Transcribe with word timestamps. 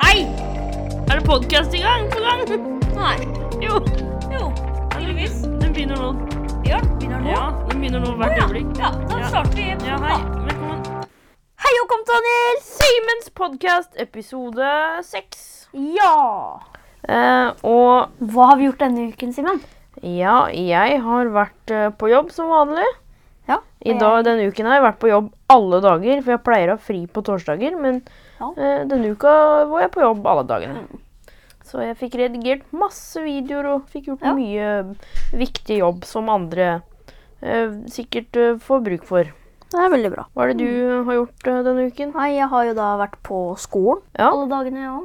Hei! 0.00 0.24
Er 1.10 1.18
det 1.18 1.24
podkast 1.26 1.74
i 1.78 1.80
gang 1.82 2.08
på 2.10 2.18
gang? 2.24 2.40
Nei. 2.96 3.16
Jo. 3.64 3.76
Jo, 4.32 4.48
tydeligvis. 4.90 5.36
Den 5.60 5.74
begynner 5.76 6.00
nå. 6.00 6.08
Ja, 6.66 6.80
begynner 6.98 7.20
nå. 7.22 7.28
Ja, 7.30 7.42
den 7.68 7.82
begynner 7.82 8.02
nå 8.02 8.14
hvert 8.18 8.34
ja. 8.34 8.46
øyeblikk. 8.48 8.72
ja, 8.80 8.88
da 9.06 9.18
starter 9.28 9.54
vi. 9.54 9.66
Ja, 9.86 9.98
hei. 10.02 10.16
Velkommen. 10.48 10.80
Hei 11.62 11.72
og 11.82 11.92
kom, 11.92 12.02
Daniel. 12.08 12.58
Simens 12.66 13.30
podkast, 13.42 13.92
episode 14.02 14.70
seks. 15.06 15.44
Ja. 15.70 16.16
Eh, 17.06 17.52
og 17.62 18.32
Hva 18.32 18.48
har 18.50 18.58
vi 18.58 18.66
gjort 18.66 18.82
denne 18.82 19.10
uken, 19.12 19.36
Simen? 19.36 19.62
ja, 20.02 20.40
jeg 20.50 20.98
har 21.04 21.30
vært 21.36 21.76
eh, 21.76 21.92
på 21.94 22.10
jobb 22.10 22.32
som 22.34 22.50
vanlig. 22.50 22.88
Ja. 23.46 23.60
I 23.86 23.94
dag, 24.00 24.24
Denne 24.26 24.50
uken 24.50 24.66
har 24.66 24.80
jeg 24.80 24.86
vært 24.88 24.98
på 25.04 25.12
jobb 25.12 25.30
alle 25.52 25.80
dager, 25.84 26.24
for 26.24 26.34
jeg 26.34 26.44
pleier 26.48 26.72
å 26.72 26.76
ha 26.80 26.84
fri 26.90 27.04
på 27.06 27.22
torsdager. 27.26 27.78
Men 27.78 28.02
Ja. 28.40 28.50
eh, 28.56 28.84
denne 28.88 29.12
uka 29.14 29.32
var 29.70 29.80
jeg 29.84 29.92
på 29.92 30.00
jobb 30.04 30.26
alle 30.26 30.44
dagene. 30.48 30.84
Så 31.70 31.82
jeg 31.84 31.96
fikk 32.00 32.16
redigert 32.18 32.62
masse 32.74 33.20
videoer 33.22 33.66
og 33.76 33.84
fikk 33.92 34.08
gjort 34.10 34.24
Ja. 34.26 34.32
mye 34.34 34.96
viktig 35.38 35.76
jobb 35.78 36.04
som 36.08 36.28
andre 36.32 36.82
eh, 37.42 37.70
sikkert 37.86 38.36
eh, 38.36 38.56
får 38.58 38.82
bruk 38.88 39.04
for. 39.04 39.24
Det 39.70 39.78
er 39.78 39.92
veldig 39.92 40.10
bra. 40.10 40.24
Hva 40.34 40.42
er 40.48 40.54
det 40.54 40.66
du 40.66 41.04
har 41.06 41.14
gjort 41.14 41.44
denne 41.46 41.84
uken? 41.92 42.10
Nei, 42.16 42.32
jeg 42.40 42.48
har 42.50 42.64
jo 42.66 42.74
da 42.74 42.88
vært 42.98 43.20
på 43.22 43.42
skolen 43.56 44.02
Ja, 44.18 44.32
alle 44.32 44.48
dagene. 44.50 44.82
Ja. 44.82 44.96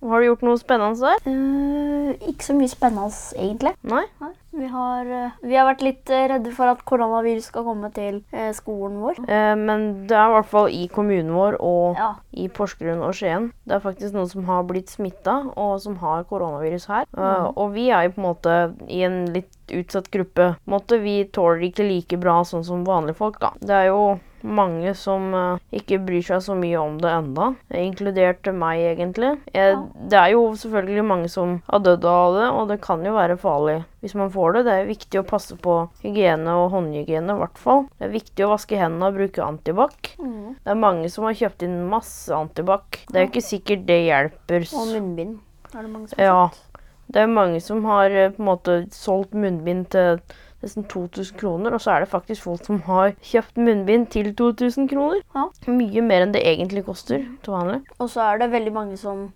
Har 0.00 0.20
du 0.22 0.26
gjort 0.30 0.44
noe 0.46 0.58
spennende 0.60 1.10
der? 1.10 1.24
Uh, 1.28 2.28
ikke 2.30 2.46
så 2.46 2.54
mye 2.56 2.70
spennende, 2.72 3.10
egentlig. 3.36 3.74
Nei? 3.84 4.04
Nei. 4.22 4.30
Vi, 4.56 4.66
har, 4.66 5.06
uh, 5.06 5.34
vi 5.46 5.58
har 5.58 5.66
vært 5.68 5.84
litt 5.84 6.10
eh, 6.10 6.24
redde 6.32 6.50
for 6.56 6.72
at 6.72 6.80
koronavirus 6.88 7.50
skal 7.52 7.66
komme 7.68 7.90
til 7.94 8.22
uh, 8.32 8.48
skolen 8.56 8.96
vår. 9.02 9.20
Men 9.60 9.84
det 10.10 10.16
er 10.16 10.30
i 10.30 10.34
hvert 10.34 10.48
fall 10.50 10.70
i 10.74 10.86
kommunen 10.90 11.30
vår 11.36 11.58
og 11.60 12.00
Ja. 12.00 12.14
i 12.32 12.48
Porsgrunn 12.48 13.04
og 13.04 13.14
Skien. 13.18 13.50
Det 13.68 13.76
er 13.76 13.84
faktisk 13.84 14.16
noen 14.16 14.30
som 14.32 14.48
har 14.48 14.64
blitt 14.66 14.90
smitta, 14.90 15.36
og 15.54 15.76
som 15.84 15.98
har 16.02 16.24
koronavirus 16.30 16.88
her. 16.90 17.06
Mm. 17.14 17.52
og 17.56 17.72
vi 17.74 17.90
er 17.90 18.06
jo 18.06 18.14
på 18.16 18.20
en 18.20 18.26
måte 18.26 18.56
i 18.88 19.02
en 19.06 19.20
litt 19.34 19.74
utsatt 19.76 20.10
gruppe. 20.10 20.54
Måte, 20.70 20.98
vi 21.02 21.22
tåler 21.30 21.68
ikke 21.68 21.86
like 21.86 22.18
bra 22.20 22.40
sånn 22.46 22.64
som 22.66 22.84
vanlige 22.86 23.18
folk, 23.20 23.38
da. 23.42 23.52
Det 23.60 23.76
er 23.76 23.90
jo 23.90 24.02
mange 24.46 24.94
som 24.98 25.28
eh, 25.34 25.58
ikke 25.80 25.98
bryr 26.06 26.22
seg 26.26 26.40
så 26.44 26.54
mye 26.58 26.78
om 26.80 26.96
det 27.02 27.10
enda, 27.12 27.50
inkludert 27.76 28.48
meg, 28.56 28.80
egentlig. 28.94 29.32
Det 29.52 30.18
er 30.18 30.32
jo 30.34 30.42
selvfølgelig 30.58 31.04
mange 31.06 31.28
som 31.32 31.58
har 31.70 31.82
dødd 31.84 32.04
av 32.10 32.36
det, 32.38 32.48
og 32.56 32.68
det 32.72 32.80
kan 32.84 33.04
jo 33.06 33.12
være 33.16 33.36
farlig 33.40 33.80
hvis 34.00 34.14
man 34.16 34.30
får 34.32 34.54
det. 34.56 34.62
Det 34.64 34.72
er 34.78 34.86
viktig 34.88 35.20
å 35.20 35.26
passe 35.28 35.56
på 35.60 35.74
hygiene 36.00 36.54
og 36.56 36.70
håndhygiene, 36.72 37.34
i 37.36 37.42
hvert 37.42 37.58
fall. 37.60 37.84
Det 37.98 38.06
er 38.08 38.14
viktig 38.14 38.46
å 38.46 38.52
vaske 38.54 38.78
hendene 38.80 39.10
og 39.10 39.18
bruke 39.18 39.44
antibac. 39.44 40.14
Mm. 40.16 40.56
Det 40.64 40.72
er 40.72 40.80
mange 40.86 41.10
som 41.12 41.26
har 41.28 41.36
kjøpt 41.36 41.66
inn 41.66 41.76
masse 41.90 42.32
antibac. 42.32 43.02
Det 43.10 43.18
er 43.18 43.26
jo 43.26 43.32
ikke 43.34 43.44
sikkert 43.44 43.84
det 43.90 44.00
hjelper. 44.06 44.64
Og 44.72 44.88
munnbind. 44.94 45.38
Er 45.74 45.82
det 45.84 45.90
mange 45.92 46.08
som 46.08 46.16
har 46.18 46.24
Ja. 46.26 46.40
kjøpt? 46.48 46.66
Det 47.10 47.20
er 47.24 47.26
mange 47.26 47.60
som 47.60 47.84
har 47.90 48.10
eh, 48.14 48.30
på 48.30 48.38
en 48.38 48.46
måte 48.46 48.74
solgt 48.94 49.32
munnbind 49.34 49.88
til 49.90 50.20
nesten 50.62 50.84
2000 50.88 51.36
kroner, 51.40 51.72
og 51.74 51.80
så 51.80 51.94
er 51.94 52.04
det 52.04 52.10
faktisk 52.12 52.42
folk 52.42 52.64
som 52.66 52.80
har 52.86 53.12
kjøpt 53.24 53.56
munnbind 53.56 54.08
til 54.12 54.32
2000 54.36 54.88
kroner. 54.90 55.22
Ja. 55.34 55.46
Mye 55.72 56.02
mer 56.04 56.26
enn 56.26 56.32
det 56.36 56.42
egentlig 56.44 56.84
koster 56.86 57.24
til 57.42 57.54
vanlig. 57.54 57.80
Og 57.98 58.10
så 58.12 58.20
er 58.28 58.38
det 58.42 58.50
veldig 58.52 58.72
mange 58.76 58.96
som 59.00 59.32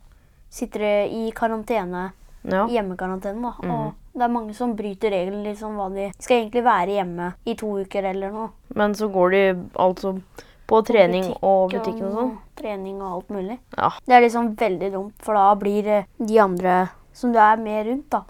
sitter 0.51 1.09
i 1.09 1.31
karantene, 1.35 2.13
Ja. 2.45 2.67
hjemmekarantene. 2.69 3.41
da. 3.41 3.55
Mm. 3.63 3.71
Og 3.71 3.95
det 4.15 4.23
er 4.23 4.29
mange 4.29 4.55
som 4.55 4.77
bryter 4.77 5.11
reglene 5.11 5.45
liksom 5.49 5.77
hva 5.77 5.89
de 5.95 6.13
skal 6.21 6.43
egentlig 6.43 6.63
være 6.65 6.93
hjemme 6.99 7.35
i 7.47 7.55
to 7.55 7.67
uker 7.81 8.05
eller 8.05 8.31
noe. 8.31 8.51
Men 8.75 8.93
så 8.95 9.09
går 9.11 9.31
de 9.31 9.69
altså 9.75 10.21
på 10.69 10.83
trening 10.85 11.25
butikk 11.25 11.43
og 11.43 11.71
butikken 11.73 12.05
og 12.05 12.13
sånn. 12.19 12.39
Trening 12.57 13.01
og 13.03 13.13
alt 13.17 13.29
mulig. 13.31 13.59
Ja. 13.77 13.91
Det 14.07 14.15
er 14.15 14.21
liksom 14.21 14.55
veldig 14.57 14.93
dumt, 14.93 15.15
for 15.19 15.35
da 15.35 15.55
blir 15.55 15.87
eh, 15.87 16.05
de 16.19 16.39
andre 16.39 16.91
som 17.13 17.33
du 17.33 17.39
er 17.39 17.57
med 17.57 17.87
rundt, 17.87 18.11
da, 18.11 18.23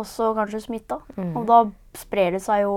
også 0.00 0.32
kanskje 0.38 0.64
smitta. 0.64 1.00
Mm. 1.16 1.36
Og 1.38 1.46
da 1.48 1.60
sprer 1.98 2.36
det 2.36 2.42
seg 2.44 2.64
jo 2.64 2.74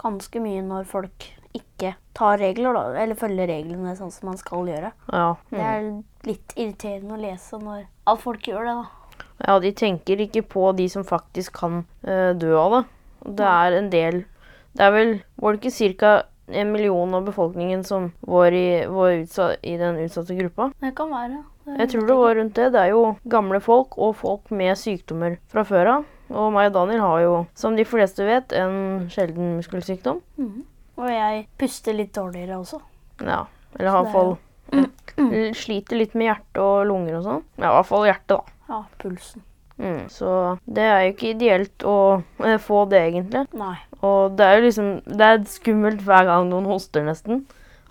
ganske 0.00 0.42
mye 0.42 0.62
når 0.64 0.86
folk 0.90 1.30
ikke 1.54 1.94
tar 2.16 2.38
regler, 2.42 2.74
da, 2.74 2.82
eller 3.02 3.18
følger 3.18 3.48
reglene 3.50 3.94
sånn 3.98 4.12
som 4.14 4.30
man 4.30 4.38
skal 4.40 4.68
gjøre. 4.70 4.90
Ja. 5.12 5.28
Det 5.50 5.62
er 5.62 5.88
litt 6.26 6.54
irriterende 6.56 7.16
å 7.16 7.22
lese 7.22 7.60
når 7.62 7.86
at 8.10 8.22
folk 8.22 8.46
gjør 8.48 8.68
det, 8.68 8.74
da. 8.80 9.24
ja, 9.46 9.56
de 9.62 9.72
tenker 9.76 10.22
ikke 10.26 10.44
på 10.54 10.68
de 10.78 10.88
som 10.90 11.06
faktisk 11.06 11.56
kan 11.62 11.82
uh, 12.06 12.32
dø 12.36 12.54
av 12.58 12.78
det. 12.78 12.84
Det 13.24 13.48
er 13.48 13.74
en 13.78 13.86
del 13.88 14.18
Det 14.76 14.82
er 14.84 14.90
vel 14.92 15.12
Var 15.40 15.54
det 15.54 15.70
ikke 15.70 15.94
ca. 15.96 16.10
en 16.52 16.72
million 16.74 17.14
av 17.16 17.24
befolkningen 17.24 17.84
som 17.88 18.10
var 18.20 18.52
i, 18.52 18.84
var 18.84 19.14
utsatt, 19.22 19.62
i 19.64 19.78
den 19.80 19.96
utsatte 20.02 20.36
gruppa? 20.36 20.68
Det 20.82 20.92
kan 20.98 21.08
være. 21.08 21.38
Det 21.64 21.78
Jeg 21.78 21.92
tror 21.94 22.06
det 22.06 22.16
var 22.18 22.34
rundt 22.36 22.58
det. 22.58 22.66
Det 22.74 22.80
er 22.82 22.90
jo 22.92 23.04
gamle 23.24 23.60
folk 23.64 23.96
og 23.96 24.12
folk 24.20 24.50
med 24.50 24.76
sykdommer 24.76 25.38
fra 25.48 25.64
før 25.64 25.92
av. 25.94 26.04
Og 26.32 26.52
meg 26.54 26.70
og 26.70 26.76
Daniel 26.78 27.02
har 27.04 27.18
jo, 27.24 27.34
som 27.58 27.76
de 27.76 27.84
fleste 27.84 28.24
vet, 28.26 28.52
en 28.56 29.08
sjelden 29.12 29.56
muskelsykdom. 29.58 30.22
Mhm. 30.40 30.64
Og 30.94 31.10
jeg 31.10 31.46
puster 31.58 31.96
litt 31.96 32.12
dårligere 32.14 32.60
også. 32.60 32.78
Ja, 33.20 33.44
eller 33.78 33.90
har 33.90 34.04
i 34.04 34.04
det 34.04 34.12
hvert 34.12 34.14
er 34.14 34.14
fall 34.14 35.54
Sliter 35.54 35.98
litt 35.98 36.14
med 36.14 36.28
hjerte 36.28 36.62
og 36.62 36.86
lunger 36.88 37.18
og 37.18 37.26
sånn. 37.26 37.42
Ja, 37.58 37.68
i 37.68 37.74
hvert 37.76 37.90
fall 37.90 38.06
hjertet, 38.08 38.36
da. 38.36 38.54
Ja, 38.70 38.78
pulsen. 39.02 39.42
Mm, 39.74 40.04
så 40.10 40.30
det 40.70 40.84
er 40.86 41.00
jo 41.02 41.12
ikke 41.12 41.30
ideelt 41.32 41.84
å 41.86 41.96
eh, 42.46 42.60
få 42.62 42.84
det, 42.90 43.00
egentlig. 43.10 43.42
Nei. 43.58 43.74
Og 44.06 44.36
det 44.38 44.46
er 44.46 44.58
jo 44.58 44.66
liksom 44.68 44.90
Det 45.02 45.26
er 45.26 45.40
skummelt 45.50 46.02
hver 46.06 46.28
gang 46.28 46.46
noen 46.50 46.68
hoster, 46.70 47.02
nesten. 47.06 47.42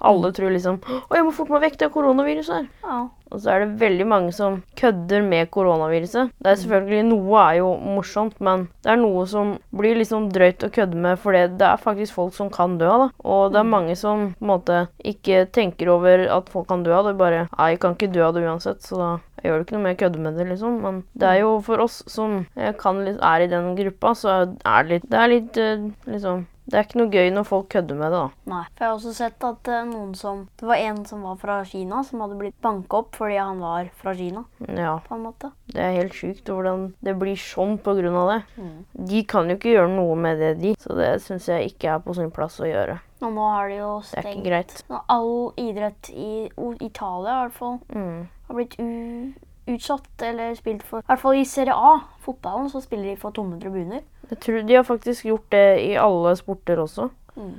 Alle 0.03 0.33
tror 0.35 0.51
liksom 0.53 0.79
Å, 0.83 1.15
jeg 1.15 1.25
må 1.25 1.33
fort 1.35 1.51
meg 1.53 1.63
vekk, 1.67 1.77
det 1.79 1.87
er 1.87 1.93
koronaviruset 1.93 2.55
her. 2.57 2.65
Ja. 2.83 3.01
Og 3.33 3.41
så 3.41 3.49
er 3.49 3.63
det 3.63 3.79
veldig 3.81 4.05
mange 4.05 4.33
som 4.35 4.59
kødder 4.77 5.23
med 5.25 5.49
koronaviruset. 5.53 6.33
Det 6.37 6.51
er 6.51 6.59
selvfølgelig 6.61 7.05
Noe 7.07 7.39
er 7.41 7.59
jo 7.63 7.71
morsomt, 7.81 8.35
men 8.43 8.67
det 8.85 8.91
er 8.93 8.99
noe 9.01 9.23
som 9.29 9.55
blir 9.73 9.97
liksom 9.97 10.27
drøyt 10.35 10.65
å 10.67 10.69
kødde 10.73 10.99
med, 11.07 11.17
for 11.23 11.33
det 11.33 11.65
er 11.65 11.81
faktisk 11.81 12.13
folk 12.19 12.35
som 12.37 12.51
kan 12.53 12.77
dø 12.77 12.91
av 12.91 13.05
det. 13.05 13.09
Og 13.25 13.55
det 13.55 13.61
er 13.63 13.71
mange 13.73 13.97
som 13.97 14.29
på 14.37 14.45
en 14.45 14.51
måte 14.53 14.79
ikke 15.13 15.47
tenker 15.55 15.89
over 15.95 16.27
at 16.37 16.53
folk 16.53 16.69
kan 16.69 16.85
dø 16.85 16.93
av 16.93 17.09
det. 17.09 17.17
Bare 17.17 17.47
Nei, 17.55 17.73
jeg 17.73 17.81
kan 17.81 17.97
ikke 17.97 18.13
dø 18.13 18.27
av 18.27 18.37
det 18.37 18.45
uansett, 18.45 18.85
så 18.85 18.99
da 19.01 19.09
gjør 19.43 19.59
det 19.59 19.65
ikke 19.65 19.77
noe 19.77 19.85
med 19.87 19.97
å 19.97 20.01
kødde 20.03 20.23
med 20.23 20.37
det, 20.39 20.47
liksom. 20.53 20.79
Men 20.85 21.03
det 21.17 21.29
er 21.31 21.41
jo 21.41 21.53
for 21.65 21.83
oss 21.83 22.01
som 22.11 22.43
eh, 22.53 22.73
kan 22.79 23.01
litt, 23.07 23.17
er 23.17 23.45
i 23.45 23.51
den 23.51 23.73
gruppa, 23.79 24.13
så 24.17 24.35
er 24.37 24.85
det 24.85 24.89
litt 24.93 25.09
Det 25.09 25.19
er 25.19 25.31
litt 25.31 25.59
eh, 25.61 25.87
liksom 26.09 26.45
Det 26.73 26.79
er 26.79 26.87
ikke 26.87 26.97
noe 27.03 27.11
gøy 27.13 27.27
når 27.35 27.43
folk 27.45 27.67
kødder 27.69 27.97
med 27.99 28.09
det, 28.09 28.17
da. 28.17 28.49
Nei. 28.49 28.61
For 28.73 28.81
jeg 28.81 28.89
har 28.89 28.95
også 28.97 29.11
sett 29.13 29.43
at 29.45 29.67
eh, 29.69 29.83
noen 29.85 30.15
som 30.17 30.39
Det 30.57 30.65
var 30.65 30.79
en 30.81 31.03
som 31.05 31.21
var 31.21 31.35
fra 31.37 31.59
Kina, 31.69 31.99
som 32.07 32.23
hadde 32.25 32.37
blitt 32.39 32.55
banka 32.65 32.97
opp 33.03 33.13
fordi 33.19 33.37
han 33.37 33.59
var 33.61 33.91
fra 33.99 34.15
Kina, 34.17 34.41
Ja. 34.67 34.95
på 35.05 35.13
en 35.13 35.21
måte. 35.27 35.51
Det 35.69 35.77
er 35.85 35.93
helt 35.99 36.13
sjukt 36.17 36.49
hvordan 36.49 36.87
det 37.05 37.13
blir 37.21 37.37
sånn 37.37 37.77
av 37.77 38.29
det. 38.31 38.39
Mm. 38.57 38.85
De 39.05 39.23
kan 39.23 39.47
jo 39.49 39.55
ikke 39.59 39.75
gjøre 39.75 39.93
noe 39.95 40.15
med 40.15 40.39
det, 40.41 40.51
de. 40.63 40.73
Så 40.81 40.97
det 40.97 41.21
syns 41.21 41.45
jeg 41.47 41.69
ikke 41.75 41.93
er 41.93 41.99
på 41.99 42.15
sin 42.15 42.31
plass 42.31 42.57
å 42.59 42.65
gjøre. 42.65 42.97
Og 43.21 43.31
nå 43.31 43.49
har 43.53 43.69
de 43.69 43.75
jo 43.77 44.01
Det 44.01 44.17
er 44.17 44.21
ikke 44.23 44.31
stengt 44.33 44.45
greit. 44.49 44.83
Nå, 44.89 45.01
All 45.09 45.53
idrett 45.57 46.09
i 46.09 46.49
O- 46.57 46.73
Italia 46.81 47.37
i 47.37 47.47
hvert 47.47 47.53
fall 47.53 47.79
Mm. 47.93 48.27
har 48.49 48.55
blitt 48.55 48.79
u 48.79 49.33
utsatt 49.67 50.21
eller 50.21 50.55
spilt 50.55 50.83
for 50.83 50.99
I 50.99 51.03
hvert 51.07 51.19
fall 51.21 51.35
i 51.39 51.45
Serie 51.45 51.71
A, 51.73 52.01
fotballen, 52.25 52.69
så 52.69 52.81
spiller 52.81 53.13
de 53.13 53.15
for 53.15 53.31
tomme 53.31 53.59
tribuner. 53.61 54.01
Jeg 54.29 54.39
tror 54.39 54.61
de 54.67 54.75
har 54.75 54.83
faktisk 54.83 55.25
gjort 55.25 55.49
det 55.51 55.81
i 55.83 55.93
alle 55.99 56.35
sporter 56.35 56.77
også. 56.77 57.09
Mm. 57.37 57.53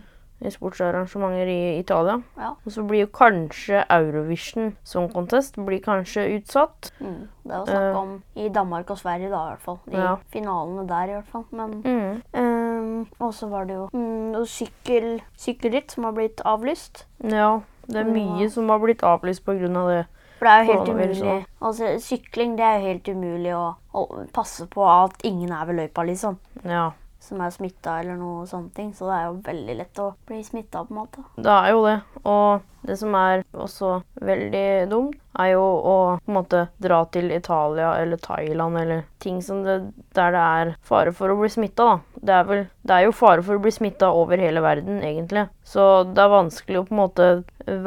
I 0.44 0.50
sportsarrangementer 0.50 1.46
i 1.48 1.78
Italia. 1.78 2.18
Ja. 2.36 2.50
Og 2.66 2.72
så 2.72 2.82
blir 2.84 3.04
jo 3.04 3.06
kanskje 3.14 3.84
Eurovision 3.90 4.76
Song 4.84 5.08
Contest 5.12 5.56
blir 5.56 5.80
kanskje 5.80 6.24
utsatt. 6.38 6.90
Mm. 7.00 7.28
Det 7.44 7.52
å 7.60 7.64
snakk 7.66 7.90
Eh. 7.94 7.96
om 8.00 8.22
i 8.36 8.48
Danmark 8.48 8.90
og 8.90 8.98
Sverige, 8.98 9.30
da, 9.30 9.46
i 9.46 9.50
hvert 9.54 9.60
fall. 9.60 9.78
I 9.88 9.96
Ja. 9.96 10.16
finalene 10.32 10.86
der, 10.88 11.04
i 11.04 11.12
hvert 11.20 11.26
fall. 11.32 11.44
Men 11.52 11.82
Mm. 11.82 12.22
um, 12.34 13.06
Og 13.20 13.32
så 13.34 13.48
var 13.48 13.64
det 13.64 13.74
jo 13.74 13.88
mm, 13.92 14.32
noe 14.32 14.46
sykkel, 14.46 15.20
sykkelritt 15.36 15.90
som 15.92 16.04
har 16.04 16.12
blitt 16.12 16.40
avlyst. 16.44 17.04
Ja. 17.22 17.60
Det 17.86 17.96
er 17.96 18.04
mye 18.04 18.50
som 18.50 18.68
har 18.68 18.78
blitt 18.78 19.02
avlyst 19.02 19.44
pga. 19.44 19.76
Av 19.76 19.88
det. 19.88 20.06
For 20.44 20.50
det 20.50 20.54
er 20.54 20.66
jo 20.66 20.74
helt 20.74 20.88
umulig. 20.92 21.38
Altså, 21.64 21.94
sykling 22.04 22.58
det 22.58 22.66
er 22.66 22.76
jo 22.76 22.90
helt 22.90 23.08
umulig 23.08 23.54
å, 23.56 23.64
å 23.96 24.02
passe 24.34 24.66
på 24.68 24.84
at 24.84 25.24
ingen 25.24 25.54
er 25.56 25.64
ved 25.70 25.80
løypa, 25.80 26.04
liksom. 26.04 26.36
Ja. 26.68 26.90
Som 27.24 27.40
er 27.40 27.54
smitta 27.54 28.02
eller 28.02 28.18
noe 28.20 28.44
sånne 28.44 28.68
ting. 28.76 28.90
Så 28.92 29.08
det 29.08 29.16
er 29.16 29.24
jo 29.30 29.38
veldig 29.46 29.76
lett 29.78 30.00
å 30.04 30.10
bli 30.28 30.42
smitta, 30.44 30.82
på 30.84 30.92
en 30.92 30.98
måte. 31.00 31.24
Det 31.40 31.54
er 31.54 31.70
jo 31.72 31.84
det. 31.86 31.94
Og 32.28 32.66
det 32.84 32.98
som 33.00 33.16
er 33.16 33.46
også 33.56 33.94
veldig 34.20 34.66
dumt, 34.90 35.16
er 35.40 35.54
jo 35.54 35.62
å 35.64 35.94
på 36.20 36.30
en 36.30 36.36
måte 36.36 36.60
dra 36.84 37.00
til 37.10 37.32
Italia 37.32 37.94
eller 38.02 38.20
Thailand 38.20 38.76
eller 38.78 39.00
ting 39.24 39.40
som 39.42 39.64
det, 39.64 39.78
der 40.14 40.36
det 40.36 40.44
er 40.44 40.74
fare 40.84 41.14
for 41.16 41.32
å 41.32 41.38
bli 41.40 41.48
smitta, 41.50 41.88
da. 41.88 42.20
Det 42.20 42.36
er, 42.36 42.44
vel, 42.52 42.62
det 42.84 42.98
er 42.98 43.06
jo 43.08 43.16
fare 43.16 43.42
for 43.48 43.56
å 43.56 43.64
bli 43.64 43.72
smitta 43.72 44.12
over 44.12 44.44
hele 44.44 44.60
verden, 44.62 45.00
egentlig. 45.00 45.48
Så 45.64 46.04
det 46.12 46.20
er 46.20 46.36
vanskelig 46.36 46.82
å 46.82 46.86
på 46.90 46.94
en 46.94 47.00
måte 47.00 47.32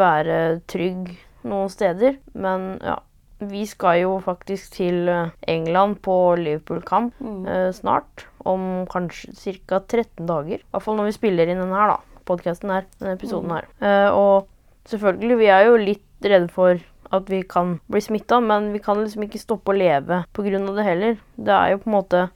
være 0.01 0.41
trygg 0.65 1.13
noen 1.43 1.69
steder. 1.69 2.17
Men 2.33 2.79
ja. 2.81 2.99
Vi 3.39 3.67
skal 3.69 3.99
jo 4.01 4.15
faktisk 4.25 4.71
til 4.79 5.07
eh, 5.13 5.29
England 5.47 5.99
på 6.01 6.13
Liverpool-kamp 6.41 7.13
Mm. 7.21 7.45
eh, 7.45 7.71
snart. 7.71 8.25
Om 8.43 8.87
kanskje 8.89 9.59
ca. 9.67 9.79
13 9.79 10.25
dager. 10.25 10.57
I 10.57 10.65
hvert 10.73 10.81
fall 10.83 10.97
når 10.97 11.05
vi 11.05 11.11
spiller 11.19 11.47
inn 11.47 11.59
denne 11.61 11.75
her, 11.77 11.87
da. 11.93 12.21
Podkasten 12.25 12.71
her. 12.73 12.85
Denne 12.99 13.13
episoden 13.13 13.51
her. 13.53 13.67
Eh, 13.79 14.09
og 14.09 14.47
selvfølgelig, 14.89 15.37
vi 15.37 15.45
er 15.53 15.65
jo 15.67 15.77
litt 15.77 16.01
redde 16.25 16.49
for 16.49 16.79
at 17.11 17.29
vi 17.29 17.43
kan 17.43 17.79
bli 17.87 18.01
smitta, 18.01 18.41
men 18.41 18.73
vi 18.73 18.79
kan 18.79 18.97
liksom 18.97 19.21
ikke 19.27 19.39
stoppe 19.39 19.69
å 19.71 19.77
leve 19.77 20.25
pga. 20.33 20.75
det 20.75 20.83
heller. 20.83 21.17
Det 21.37 21.53
er 21.53 21.69
jo 21.71 21.77
på 21.77 21.87
en 21.87 21.93
måte 22.01 22.29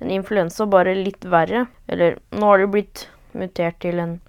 en 0.00 0.10
influensa, 0.10 0.66
bare 0.66 0.94
litt 0.96 1.20
verre. 1.24 1.66
Eller 1.86 2.16
nå 2.32 2.40
har 2.46 2.56
det 2.56 2.64
jo 2.66 2.72
blitt 2.72 3.08
mutert 3.34 3.78
til 3.80 4.00
en 4.00 4.20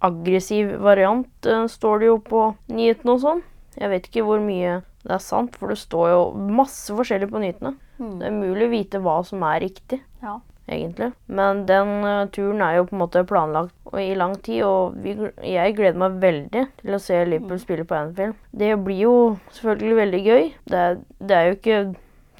aggressiv 0.00 0.78
variant, 0.80 1.26
eh, 1.46 1.66
står 1.66 1.98
det 1.98 2.06
jo 2.06 2.18
på 2.18 2.56
nyhetene 2.68 3.10
og 3.16 3.20
sånn. 3.20 3.42
Jeg 3.78 3.88
vet 3.92 4.08
ikke 4.10 4.24
hvor 4.26 4.40
mye 4.42 4.80
det 5.02 5.16
er 5.16 5.22
sant, 5.24 5.56
for 5.58 5.72
det 5.72 5.78
står 5.80 6.08
jo 6.12 6.22
masse 6.54 6.94
forskjellig 6.94 7.30
på 7.32 7.40
nyhetene. 7.42 7.72
Mm. 7.98 8.16
Det 8.20 8.26
er 8.28 8.36
mulig 8.36 8.66
å 8.68 8.72
vite 8.72 9.00
hva 9.02 9.16
som 9.26 9.42
er 9.48 9.60
riktig, 9.64 9.98
Ja. 10.22 10.36
egentlig. 10.68 11.08
Men 11.26 11.64
den 11.66 11.90
eh, 12.06 12.26
turen 12.34 12.62
er 12.62 12.76
jo 12.76 12.84
på 12.86 12.94
en 12.94 13.02
måte 13.02 13.24
planlagt 13.26 13.74
i 13.98 14.14
lang 14.14 14.36
tid, 14.44 14.62
og 14.64 14.94
vi, 15.02 15.16
jeg 15.42 15.74
gleder 15.76 15.98
meg 15.98 16.20
veldig 16.22 16.62
til 16.84 16.94
å 16.94 17.00
se 17.02 17.18
Liverpool 17.26 17.58
spille 17.60 17.84
på 17.88 17.98
Anfield. 17.98 18.38
Det 18.52 18.70
blir 18.84 19.02
jo 19.08 19.16
selvfølgelig 19.58 19.98
veldig 20.04 20.22
gøy. 20.28 20.48
Det, 20.70 20.84
det 21.18 21.36
er 21.36 21.48
jo 21.50 21.58
ikke 21.58 21.82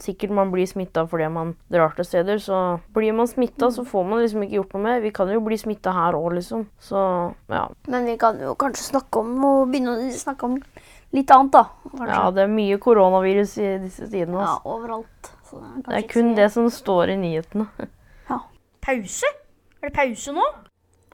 sikkert 0.03 0.33
man 0.35 0.51
blir 0.51 0.67
smitta 0.67 1.05
fordi 1.07 1.29
man 1.31 1.53
drar 1.71 1.93
til 1.95 2.07
steder, 2.09 2.41
så 2.43 2.57
blir 2.95 3.13
man 3.15 3.29
smitta, 3.31 3.69
så 3.71 3.85
får 3.87 4.07
man 4.09 4.23
liksom 4.23 4.43
ikke 4.43 4.57
gjort 4.57 4.73
noe 4.75 4.83
med. 4.83 5.03
Vi 5.05 5.13
kan 5.15 5.31
jo 5.31 5.43
bli 5.45 5.59
smitta 5.61 5.93
her 5.95 6.17
òg, 6.19 6.33
liksom. 6.39 6.65
Så 6.83 7.03
ja. 7.53 7.67
Men 7.93 8.09
vi 8.09 8.17
kan 8.19 8.41
jo 8.43 8.55
kanskje 8.59 8.89
snakke 8.89 9.23
om 9.23 9.37
å 9.47 9.53
begynne 9.71 9.95
å 9.99 10.09
snakke 10.17 10.49
om 10.49 10.57
litt 11.13 11.31
annet, 11.31 11.53
da. 11.53 11.65
Kanskje. 11.91 12.09
ja, 12.15 12.31
det 12.31 12.43
er 12.47 12.53
mye 12.53 12.79
koronavirus 12.81 13.57
i 13.61 13.71
disse 13.83 14.09
tidene. 14.09 14.41
Ja, 14.41 14.55
Altså. 14.57 14.77
overalt. 14.77 15.33
Så 15.51 15.61
det 15.61 15.69
er, 15.69 15.83
Det 15.91 16.05
er 16.05 16.09
kun 16.13 16.35
det 16.39 16.51
som 16.53 16.71
står 16.73 17.13
i 17.13 17.17
nyhetene. 17.21 17.67
Pause? 18.83 19.29
Er 19.83 19.91
det 19.91 19.95
pause 19.95 20.33
nå? 20.35 20.43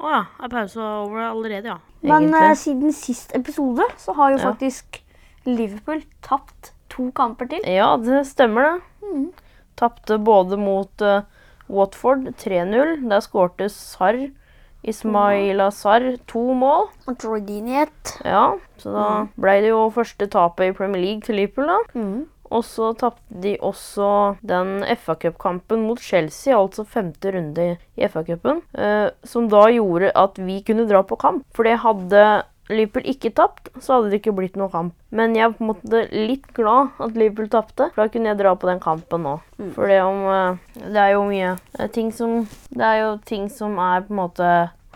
Å 0.00 0.10
ja. 0.12 0.20
Er 0.44 0.48
pause 0.52 0.78
over 0.80 1.20
allerede, 1.26 1.68
ja. 1.68 1.78
Men 2.06 2.28
eh, 2.34 2.54
siden 2.56 2.92
sist 2.94 3.34
episode 3.36 3.84
så 4.00 4.14
har 4.16 4.30
jo 4.32 4.38
Ja. 4.38 4.52
faktisk 4.52 5.02
Liverpool 5.44 6.02
tapt 6.22 6.72
to 6.88 7.10
kamper 7.12 7.48
til. 7.50 7.60
Ja, 7.68 7.96
det 7.96 8.22
stemmer 8.26 8.62
det. 8.62 8.82
Mm. 9.02 9.26
Tapte 9.76 10.18
både 10.18 10.56
mot 10.58 11.02
uh, 11.02 11.22
Watford 11.68 12.24
3-0. 12.40 13.08
Der 13.08 13.20
skårte 13.20 13.68
Sarr, 13.68 14.30
Ismaila 14.88 15.68
Sarr, 15.74 16.16
to 16.30 16.42
mål. 16.56 16.88
Og 17.08 17.22
Jordini 17.22 17.78
ett. 17.84 18.16
Ja, 18.24 18.50
så 18.80 18.94
da 18.94 19.06
ble 19.40 19.60
det 19.64 19.72
jo 19.72 19.86
første 19.94 20.28
tapet 20.32 20.72
i 20.72 20.76
Premier 20.76 21.02
League 21.04 21.26
til 21.26 21.40
Liverpool, 21.40 21.70
da. 21.70 21.78
Mm. 21.98 22.26
Og 22.48 22.64
så 22.64 22.92
tapte 22.96 23.40
de 23.42 23.56
også 23.60 24.10
den 24.46 24.80
FA-cupkampen 24.96 25.84
mot 25.84 26.00
Chelsea, 26.00 26.56
altså 26.56 26.86
femte 26.88 27.32
runde 27.34 27.74
i 27.76 28.08
FA-cupen, 28.08 28.62
eh, 28.72 29.10
som 29.24 29.50
da 29.52 29.66
gjorde 29.74 30.14
at 30.16 30.40
vi 30.40 30.62
kunne 30.64 30.88
dra 30.88 31.02
på 31.04 31.18
kamp. 31.20 31.44
For 31.56 31.68
det 31.68 31.80
hadde 31.84 32.22
Liverpool 32.68 33.06
ikke 33.08 33.32
tapt, 33.36 33.70
så 33.80 33.96
hadde 33.96 34.10
det 34.12 34.20
ikke 34.20 34.34
blitt 34.36 34.56
noen 34.58 34.72
kamp. 34.72 34.96
Men 35.14 35.36
jeg 35.36 35.46
er 35.46 35.54
på 35.56 35.64
en 35.64 35.70
måte 35.70 36.02
litt 36.12 36.48
glad 36.56 36.96
at 37.00 37.16
Liverpool 37.16 37.48
tapte, 37.52 37.88
for 37.94 38.04
da 38.04 38.12
kunne 38.12 38.32
jeg 38.32 38.40
dra 38.40 38.54
på 38.60 38.68
den 38.68 38.82
kampen 38.82 39.24
nå. 39.24 39.36
Mm. 39.60 39.70
For 39.76 39.90
det 39.90 40.00
om 40.04 40.24
eh, 40.32 40.58
Det 40.78 41.04
er 41.04 41.14
jo 41.16 41.22
mye 41.28 41.54
eh, 41.56 41.88
ting 41.92 42.12
som 42.14 42.44
Det 42.70 42.84
er 42.84 42.98
jo 43.00 43.14
ting 43.26 43.48
som 43.52 43.78
er 43.82 44.04
på 44.06 44.14
en 44.14 44.20
måte 44.20 44.50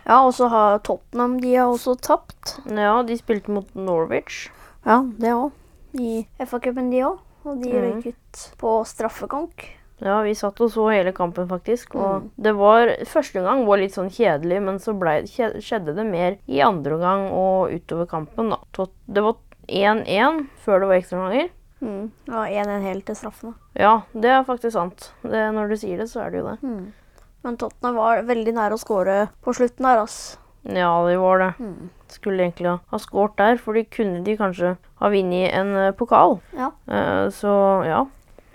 Ja, 0.07 0.21
og 0.27 0.33
så 0.35 0.49
har 0.51 0.79
Tottenham 0.83 1.39
de 1.41 1.55
har 1.55 1.67
også 1.71 1.95
tapt. 2.01 2.57
Ja, 2.67 3.03
de 3.07 3.17
spilte 3.21 3.49
mot 3.55 3.69
Norwich. 3.75 4.49
Ja, 4.87 5.03
det 5.19 5.31
òg. 5.37 5.53
I 5.95 6.27
FA-cupen, 6.41 6.91
de 6.91 7.05
òg. 7.07 7.19
Og 7.45 7.63
de 7.63 7.71
røyk 7.75 8.07
ut 8.13 8.43
på 8.59 8.73
straffekonk. 8.87 9.65
Ja, 10.03 10.21
vi 10.23 10.33
satt 10.35 10.59
og 10.61 10.71
så 10.75 10.89
hele 10.91 11.13
kampen, 11.15 11.47
faktisk. 11.51 11.95
Og 11.95 12.23
Mm. 12.23 12.31
det 12.43 12.53
var 12.57 12.89
Første 13.07 13.43
gang 13.43 13.65
var 13.67 13.79
litt 13.79 13.93
sånn 13.95 14.11
kjedelig, 14.11 14.61
men 14.63 14.79
så 14.79 14.95
ble, 14.99 15.23
skjedde 15.27 15.95
det 15.95 16.07
mer 16.07 16.39
i 16.49 16.61
andre 16.61 16.99
gang 16.99 17.31
og 17.31 17.71
utover 17.71 18.07
kampen, 18.07 18.51
da. 18.51 18.59
Tot- 18.73 18.91
Det 19.09 19.23
var 19.23 19.37
1-1 19.69 20.49
før 20.65 20.81
det 20.81 20.89
var 20.89 20.97
ekstraomganger. 21.01 21.51
Mm. 21.83 22.11
Ja, 22.29 22.45
1-1 22.47 22.83
helt 22.83 23.07
til 23.07 23.15
straffene. 23.17 23.55
Ja, 23.77 24.03
det 24.15 24.31
er 24.31 24.45
faktisk 24.45 24.73
sant. 24.73 25.13
Det, 25.23 25.53
når 25.55 25.69
du 25.69 25.77
sier 25.77 25.99
det, 25.99 26.09
så 26.11 26.25
er 26.27 26.31
det 26.31 26.41
jo 26.41 26.49
det. 26.49 26.61
Mm. 26.63 26.93
Men 27.43 27.57
Tottenham 27.59 27.97
var 27.99 28.23
veldig 28.29 28.55
nære 28.55 28.77
å 28.77 28.81
skåre 28.81 29.17
på 29.43 29.55
slutten 29.57 29.87
der, 29.89 30.03
ass. 30.05 30.39
Ja, 30.63 30.93
det 31.09 31.17
var 31.19 31.41
det. 31.43 31.49
Mm. 31.59 31.91
Skulle 32.13 32.45
egentlig 32.45 32.77
ha, 32.77 32.99
skåret 33.03 33.35
der, 33.41 33.57
for 33.59 33.75
de 33.75 33.83
kunne 33.91 34.21
de 34.23 34.37
kanskje 34.39 34.77
ha 35.03 35.11
vunnet 35.11 35.51
en 35.59 35.73
eh, 35.89 35.95
pokal. 35.99 36.37
Ja. 36.55 36.71
Uh, 36.87 37.27
så 37.35 37.55
ja. 37.89 38.05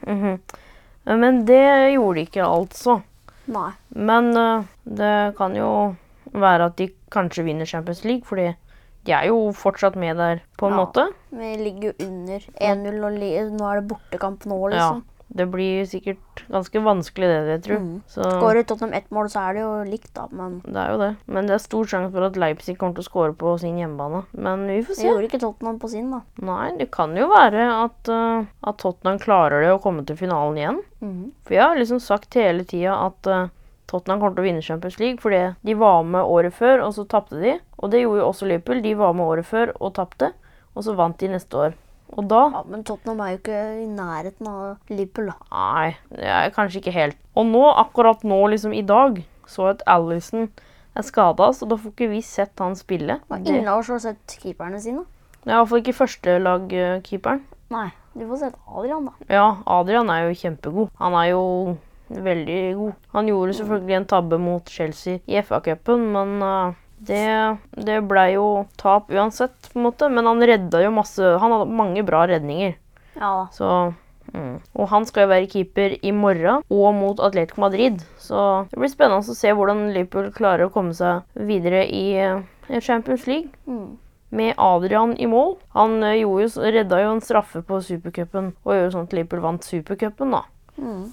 Mhm. 0.07 0.37
Eh, 1.07 1.17
Men 1.17 1.45
det 1.45 1.93
gjorde 1.95 2.19
de 2.21 2.25
ikke, 2.27 2.45
altså. 2.45 3.01
Nei. 3.51 3.71
Men 3.89 4.31
uh, 4.37 4.63
det 4.83 5.35
kan 5.37 5.55
jo 5.55 5.95
være 6.31 6.69
at 6.71 6.77
de 6.79 6.89
kanskje 7.11 7.43
vinner 7.47 7.65
Champions 7.67 8.03
League, 8.05 8.23
fordi 8.27 8.53
de 9.07 9.13
er 9.15 9.29
jo 9.29 9.51
fortsatt 9.55 9.95
med 9.95 10.17
der 10.19 10.41
på 10.59 10.67
en 10.67 10.75
Ja. 10.75 10.79
måte. 10.83 11.05
Vi 11.31 11.53
ligger 11.57 11.91
jo 11.91 12.07
under 12.07 12.39
1-0, 12.59 13.03
og 13.03 13.53
nå 13.55 13.69
er 13.71 13.81
det 13.81 13.87
bortekamp 13.87 14.45
nå, 14.45 14.57
liksom. 14.71 15.03
Det 15.27 15.45
blir 15.51 15.83
sikkert 15.85 16.43
ganske 16.47 16.79
vanskelig, 16.79 17.27
det, 17.27 17.39
jeg 17.51 17.63
tror. 17.65 17.81
Mm. 17.83 17.95
Så 18.07 18.23
Skårer 18.23 18.63
Tottenham 18.63 18.93
ett 18.95 19.09
mål, 19.11 19.27
så 19.29 19.43
er 19.43 19.57
det 19.57 19.63
jo 19.65 19.71
likt, 19.89 20.11
da. 20.15 20.27
Men 20.31 20.61
det 20.63 20.79
er 20.79 20.93
jo 20.93 21.01
det. 21.01 21.09
Men 21.25 21.49
det 21.49 21.57
er 21.57 21.63
stor 21.63 21.89
sjanse 21.91 22.13
for 22.13 22.27
at 22.29 22.39
Leipzig 22.39 22.77
kommer 22.79 22.95
til 22.95 23.03
å 23.03 23.09
score 23.09 23.35
på 23.37 23.57
sin 23.61 23.75
hjemmebane. 23.81 24.23
Men 24.31 24.63
vi 24.69 24.79
får 24.87 24.95
se. 24.95 25.03
det 25.03 25.11
gjorde 25.11 25.29
ikke 25.29 25.41
Tottenham 25.43 25.81
på 25.83 25.91
sin, 25.91 26.07
da. 26.15 26.21
Nei, 26.47 26.69
det 26.79 26.87
kan 26.95 27.17
jo 27.19 27.27
være 27.33 27.67
at, 27.73 27.99
uh, 28.07 28.47
at 28.71 28.79
Tottenham 28.81 29.19
klarer 29.23 29.65
det 29.65 29.73
å 29.75 29.81
komme 29.83 30.07
til 30.07 30.19
finalen 30.19 30.61
igjen. 30.61 30.81
Mm. 31.03 31.23
For 31.43 31.57
jeg 31.59 31.65
har 31.65 31.81
liksom 31.81 31.99
sagt 32.03 32.39
hele 32.39 32.63
tida 32.67 32.95
at 33.09 33.31
uh, 33.31 33.49
Tottenham 33.87 34.23
kommer 34.23 34.37
til 34.37 34.45
å 34.45 34.47
vinne 34.47 34.63
Champions 34.63 34.99
League 34.99 35.23
fordi 35.23 35.43
de 35.67 35.75
var 35.79 36.07
med 36.07 36.23
året 36.23 36.55
før, 36.55 36.85
og 36.87 36.95
så 36.95 37.07
tapte 37.07 37.39
de. 37.43 37.57
Og 37.77 37.91
det 37.91 38.03
gjorde 38.03 38.23
jo 38.23 38.29
også 38.31 38.47
Liverpool. 38.47 38.81
De 38.83 38.95
var 38.99 39.15
med 39.15 39.27
året 39.27 39.47
før 39.47 39.75
og 39.77 39.93
tapte, 39.99 40.31
og 40.75 40.87
så 40.87 40.95
vant 40.95 41.19
de 41.19 41.35
neste 41.35 41.67
år. 41.67 41.77
Og 42.15 42.29
da 42.31 42.43
Ja, 42.53 42.63
men 42.69 42.85
Tottenham 42.87 43.19
er 43.25 43.33
jo 43.33 43.41
ikke 43.41 43.59
i 43.81 43.87
nærheten 43.89 44.47
av 44.47 44.93
Liverpool, 44.93 45.31
da. 45.33 45.35
Nei, 45.51 45.89
det 46.13 46.31
er 46.37 46.55
kanskje 46.55 46.81
ikke 46.81 46.95
helt. 46.95 47.19
Og 47.35 47.45
nå, 47.49 47.65
akkurat 47.83 48.23
nå, 48.23 48.39
liksom 48.53 48.73
i 48.73 48.85
dag, 48.87 49.19
så 49.47 49.69
at 49.73 49.83
Alison 49.87 50.47
er 50.97 51.05
skada, 51.05 51.51
så 51.53 51.67
da 51.69 51.77
får 51.77 51.93
ikke 51.93 52.09
vi 52.15 52.23
sett 52.25 52.57
han 52.63 52.75
spille. 52.79 53.19
Og 53.29 53.45
ingen 53.45 53.67
av 53.67 53.83
oss 53.83 53.91
har 53.93 54.01
sett 54.03 54.39
keeperne 54.41 54.79
sine. 54.81 55.05
det 55.43 55.53
er 55.53 55.59
iallfall 55.59 55.83
ikke 55.83 55.99
førstelagkeeperen. 56.01 57.43
Nei. 57.73 57.89
Du 58.17 58.23
får 58.25 58.39
sett 58.41 58.55
Adrian, 58.65 59.05
da. 59.05 59.27
Ja, 59.29 59.47
Adrian 59.69 60.09
er 60.09 60.23
jo 60.25 60.37
kjempegod. 60.39 60.89
Han 60.97 61.13
er 61.13 61.27
jo 61.35 61.43
veldig 62.09 62.61
god. 62.79 62.93
Han 63.13 63.27
gjorde 63.29 63.53
selvfølgelig 63.59 63.97
en 63.99 64.07
tabbe 64.09 64.39
mot 64.41 64.69
Chelsea 64.73 65.19
i 65.27 65.37
FA-cupen, 65.45 66.07
men 66.15 66.41
uh, 66.41 66.73
det, 66.97 67.57
det 67.85 67.99
ble 68.09 68.25
jo 68.33 68.47
tap 68.79 69.11
uansett, 69.13 69.69
på 69.71 69.79
en 69.79 69.85
måte. 69.85 70.09
Men 70.09 70.29
han 70.29 70.41
redda 70.41 70.81
jo 70.81 70.93
masse 70.95 71.35
Han 71.41 71.53
hadde 71.53 71.77
mange 71.77 72.03
bra 72.07 72.25
redninger. 72.29 72.77
Ja 73.17 73.31
da. 73.41 73.45
Så 73.53 73.69
mm. 74.33 74.55
Og 74.73 74.89
han 74.91 75.05
skal 75.09 75.25
jo 75.25 75.33
være 75.33 75.51
keeper 75.51 75.97
i 76.01 76.13
morgen 76.13 76.63
og 76.63 76.89
mot 76.97 77.21
Atletico 77.23 77.61
Madrid. 77.61 78.01
Så 78.21 78.67
det 78.71 78.81
blir 78.81 78.93
spennende 78.93 79.21
å 79.21 79.37
se 79.37 79.53
hvordan 79.53 79.87
Liverpool 79.93 80.31
klarer 80.35 80.67
å 80.67 80.73
komme 80.73 80.97
seg 80.97 81.25
videre 81.47 81.85
i 81.85 82.05
eh, 82.21 82.81
Champions 82.81 83.27
League. 83.29 83.53
Mm. 83.69 83.97
Med 84.37 84.57
Adrian 84.59 85.13
i 85.15 85.29
mål. 85.29 85.55
Han 85.77 86.01
eh, 86.03 86.19
jo, 86.23 86.35
redda 86.41 87.03
jo 87.03 87.13
en 87.15 87.23
straffe 87.23 87.63
på 87.65 87.79
supercupen 87.85 88.51
og 88.65 88.73
gjorde 88.73 88.95
sånn 88.97 89.07
at 89.07 89.15
Liverpool 89.15 89.45
vant 89.45 89.69
supercupen, 89.69 90.35
da. 90.35 90.43
Mm. 90.81 91.05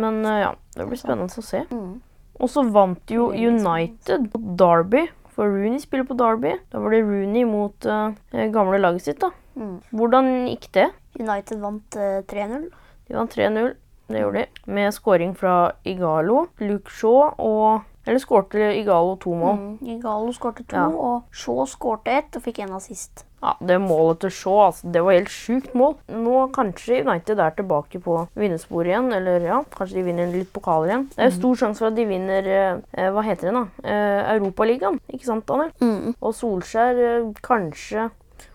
Men 0.00 0.22
eh, 0.24 0.44
ja, 0.44 0.54
det 0.76 0.86
blir 0.86 1.00
spennende 1.00 1.42
å 1.42 1.44
se. 1.44 1.64
Mm. 1.72 1.98
Og 2.40 2.48
så 2.48 2.64
vant 2.72 3.12
jo 3.12 3.28
United 3.36 4.30
Derby. 4.56 5.08
For 5.40 5.48
Rooney 5.48 5.80
spiller 5.80 6.04
på 6.04 6.12
Derby. 6.20 6.50
Da 6.68 6.82
var 6.84 6.92
det 6.92 6.98
Rooney 7.00 7.46
mot 7.48 7.86
uh, 7.88 8.12
gamle 8.52 8.76
laget 8.76 9.06
sitt, 9.06 9.22
da. 9.22 9.30
Mm. 9.56 9.78
Hvordan 9.96 10.26
gikk 10.50 10.66
det? 10.76 10.90
United 11.16 11.62
vant 11.62 11.96
uh, 11.96 12.18
3-0. 12.28 12.66
De 13.08 13.16
vant 13.16 13.36
3-0. 13.38 13.70
Det 14.12 14.20
gjorde 14.20 14.42
de. 14.42 14.60
Med 14.76 14.92
scoring 14.92 15.32
fra 15.38 15.54
Igalo, 15.88 16.42
Luke 16.60 16.92
Shaw 16.92 17.30
og 17.40 17.88
Eller 18.06 18.18
skårte 18.22 18.70
Igalo 18.78 19.16
to 19.20 19.34
mål. 19.36 19.56
Mm. 19.58 19.88
Igalo 19.98 20.32
skårte 20.32 20.64
to, 20.66 20.76
Ja. 20.76 20.86
og 20.88 21.22
Shaw 21.32 21.66
skårte 21.68 22.08
ett 22.16 22.36
og 22.36 22.42
fikk 22.42 22.58
en 22.64 22.72
assist. 22.72 23.24
Ja, 23.42 23.54
Det 23.60 23.78
målet 23.80 24.20
til 24.20 24.30
Shaw, 24.30 24.66
altså, 24.68 24.90
det 24.92 25.02
var 25.04 25.12
helt 25.12 25.28
sjukt 25.32 25.74
mål. 25.74 25.94
Nå 26.08 26.50
kanskje 26.52 27.00
United 27.06 27.38
er 27.40 27.50
tilbake 27.56 28.00
på 28.00 28.26
vinnersporet 28.36 28.86
igjen. 28.92 29.12
Eller 29.16 29.40
ja, 29.40 29.62
kanskje 29.76 29.94
de 30.00 30.02
vinner 30.02 30.32
litt 30.32 30.52
pokaler 30.52 30.88
igjen. 30.88 31.06
Det 31.14 31.18
er 31.18 31.30
jo 31.30 31.38
stor 31.38 31.54
sjanse 31.56 31.78
for 31.78 31.86
at 31.88 31.96
de 31.96 32.04
vinner 32.06 32.46
eh, 32.46 32.80
eh, 32.94 33.10
Hva 33.10 33.22
heter 33.24 33.50
det, 33.50 33.54
da? 33.54 33.64
Eh, 33.84 34.34
Europaligaen. 34.36 35.00
Ikke 35.12 35.24
sant, 35.24 35.46
Daniel? 35.46 35.72
Mm. 35.80 36.14
Og 36.20 36.34
Solskjær 36.34 37.00
eh, 37.04 37.32
kanskje 37.42 38.10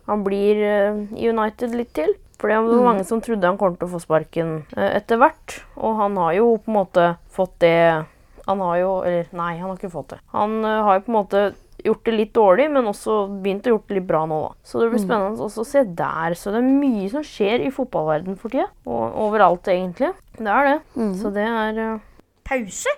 han 0.08 0.24
blir 0.24 0.56
eh, 0.62 1.02
i 1.18 1.30
United 1.30 1.74
litt 1.74 1.94
til. 1.94 2.14
For 2.38 2.50
det 2.52 2.58
var 2.62 2.84
mange 2.84 3.06
som 3.08 3.22
trodde 3.24 3.48
han 3.48 3.58
kom 3.58 3.78
til 3.78 3.88
å 3.88 3.94
få 3.96 4.02
sparken 4.04 4.66
eh, 4.75 4.98
etter 5.00 5.18
hvert. 5.18 5.62
Og 5.78 5.96
han 6.02 6.18
har 6.18 6.34
jo 6.34 6.58
på 6.58 6.70
en 6.70 6.78
måte 6.82 7.06
fått 7.32 7.58
det 7.64 8.06
Han 8.46 8.64
har 8.64 8.80
jo 8.82 8.90
Eller 9.06 9.30
nei, 9.36 9.54
han 9.60 9.70
har 9.70 9.78
ikke 9.78 9.94
fått 9.94 10.16
det. 10.16 10.20
Han 10.34 10.58
eh, 10.64 10.82
har 10.88 11.00
jo 11.00 11.06
på 11.06 11.14
en 11.14 11.20
måte 11.20 11.46
gjort 11.86 12.08
det 12.08 12.14
litt 12.16 12.34
dårlig, 12.34 12.66
men 12.74 12.90
også 12.90 13.16
begynt 13.44 13.68
å 13.68 13.75
gjort 13.75 13.90
det 13.90 13.98
litt 14.00 14.08
bra 14.10 14.24
nå, 14.30 14.40
da. 14.48 14.52
Så 14.66 14.82
det 14.82 14.90
blir 14.94 15.04
spennende 15.04 15.46
også 15.46 15.62
å 15.62 15.68
se 15.70 15.84
der. 15.86 16.36
Så 16.40 16.54
det 16.54 16.62
er 16.62 16.70
mye 16.82 17.10
som 17.14 17.25
skjer 17.25 17.66
i 17.66 17.74
fotballverden 17.74 18.40
for 18.42 18.54
tida. 18.54 18.70
Og 18.90 19.20
overalt, 19.28 19.70
egentlig. 19.70 20.14
Det 20.40 20.50
er 20.50 20.72
det. 20.72 20.78
Mm. 20.96 21.12
Så 21.20 21.34
det 21.36 21.46
er 21.46 21.82
uh... 21.82 22.08
Pause? 22.46 22.96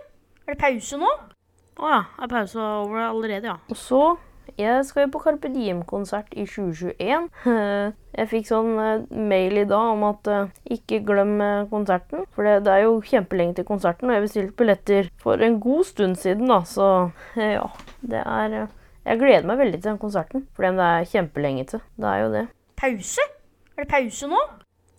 Er 0.48 0.56
det 0.56 0.62
pause 0.62 1.02
nå? 1.02 1.10
Å 1.78 1.92
ja. 1.92 2.00
Er 2.24 2.32
pause 2.32 2.62
over 2.62 3.04
allerede, 3.10 3.52
ja. 3.52 3.58
Og 3.68 3.80
så 3.80 4.04
Jeg 4.58 4.86
skal 4.88 5.06
jo 5.06 5.12
på 5.14 5.22
Carpe 5.24 5.50
Diem-konsert 5.54 6.32
i 6.34 6.46
2021. 6.48 7.28
Jeg 8.18 8.30
fikk 8.32 8.48
sånn 8.50 8.72
eh, 8.82 9.04
mail 9.14 9.60
i 9.62 9.66
dag 9.70 9.92
om 9.94 10.06
at 10.08 10.30
eh, 10.34 10.54
ikke 10.78 11.04
glem 11.06 11.36
eh, 11.44 11.68
konserten. 11.70 12.24
For 12.34 12.48
det, 12.48 12.72
er 12.72 12.86
jo 12.88 12.96
kjempelenge 13.06 13.60
til 13.60 13.68
konserten, 13.68 14.10
og 14.10 14.18
jeg 14.18 14.26
bestilte 14.26 14.58
billetter 14.58 15.10
for 15.22 15.44
en 15.46 15.60
god 15.62 15.86
stund 15.86 16.18
siden, 16.18 16.50
da. 16.50 16.64
Så 16.66 16.88
ja, 17.58 17.68
det 18.02 18.24
er 18.24 18.58
Jeg 19.08 19.20
gleder 19.22 19.46
meg 19.48 19.62
veldig 19.62 19.82
til 19.82 19.92
den 19.92 20.02
konserten, 20.02 20.48
fordi 20.58 20.74
det 20.80 20.88
er 20.88 21.12
kjempelenge 21.12 21.68
til. 21.74 21.84
Det 21.96 22.10
er 22.10 22.24
jo 22.24 22.32
det. 22.34 22.48
Pause? 22.82 23.28
Er 23.78 23.86
det 23.86 23.92
pause 23.92 24.32
nå? 24.32 24.42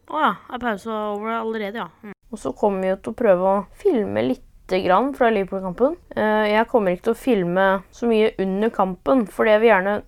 Å 0.09 0.23
ja, 0.23 0.31
er 0.55 0.63
pause 0.63 0.93
over 0.93 1.35
allerede, 1.41 1.83
ja. 1.83 2.15
Og 2.31 2.41
så 2.41 2.53
kommer 2.57 2.85
vi 2.85 2.93
jo 2.93 3.01
til 3.03 3.13
å 3.13 3.19
prøve 3.19 3.51
å 3.51 3.67
filme 3.81 4.25
lite 4.69 4.83
grann 4.85 5.15
fra 5.15 5.31
Liverpool-kampen. 5.31 5.97
Eh, 6.17 6.53
Jeg 6.53 6.67
kommer 6.69 6.93
ikke 6.93 7.09
til 7.09 7.15
å 7.15 7.17
filme 7.23 7.67
så 7.91 8.07
mye 8.09 8.33
under 8.39 8.71
kampen, 8.71 9.27
fordi 9.27 9.51
jeg 9.51 9.61
vil 9.61 9.71
gjerne 9.73 10.03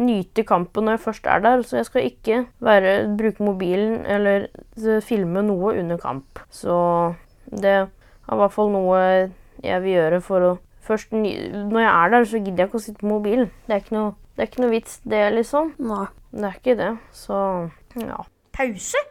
nyte 0.00 0.44
kampen 0.48 0.84
når 0.86 0.96
jeg 0.96 1.04
først 1.04 1.26
er 1.26 1.40
der. 1.44 1.62
Så 1.62 1.76
jeg 1.76 1.86
skal 1.86 2.02
ikke 2.08 2.46
være, 2.60 3.16
bruke 3.18 3.44
mobilen 3.44 4.06
eller 4.06 4.48
eh, 4.78 5.00
filme 5.04 5.42
noe 5.44 5.76
under 5.78 5.98
kamp. 6.00 6.38
Så 6.50 7.14
det 7.50 7.64
er 7.70 7.86
i 8.30 8.36
hvert 8.40 8.52
fall 8.52 8.70
noe 8.72 8.98
jeg 9.62 9.82
vil 9.82 9.92
gjøre 9.98 10.20
for 10.24 10.40
å 10.40 10.58
Først 10.80 11.12
når 11.12 11.76
jeg 11.78 11.90
er 11.92 12.08
der, 12.10 12.24
så 12.24 12.38
gidder 12.40 12.62
jeg 12.64 12.68
ikke 12.70 12.78
å 12.80 12.82
sitte 12.82 13.00
på 13.04 13.06
mobilen. 13.06 13.50
Det 13.68 13.74
er 13.76 13.82
ikke 13.84 13.94
noe, 13.94 14.14
det 14.34 14.42
er 14.42 14.48
ikke 14.48 14.62
noe 14.64 14.70
vits, 14.72 14.94
det, 15.04 15.20
liksom. 15.36 15.68
Nei. 15.86 16.06
Det 16.32 16.46
er 16.48 16.56
ikke 16.56 16.74
det. 16.80 16.88
Så 17.14 17.36
ja. 18.00 18.16
Pause? 18.56 19.02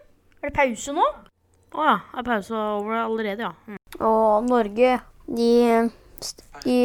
Er 0.42 0.50
det 0.50 0.56
pause 0.58 0.96
nå? 0.98 1.06
Å 1.76 1.86
ja. 1.86 1.96
Er 2.18 2.26
pausa 2.26 2.60
over 2.80 3.04
allerede, 3.04 3.50
ja. 3.50 3.78
Og 4.00 4.46
Norge, 4.50 5.00
de 5.30 5.52
I 6.70 6.80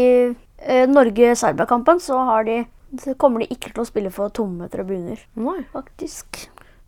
eh, 0.59 0.87
Norge-Serbia-kampen 0.91 2.01
så 2.03 2.21
har 2.29 2.47
de 2.49 2.63
så 3.01 3.15
kommer 3.19 3.43
de 3.43 3.51
ikke 3.51 3.73
til 3.73 3.83
å 3.83 3.89
spille 3.89 4.11
for 4.15 4.31
tomme 4.35 4.69
tribuner, 4.71 5.19
Nei. 5.35 5.65
faktisk. 5.73 6.45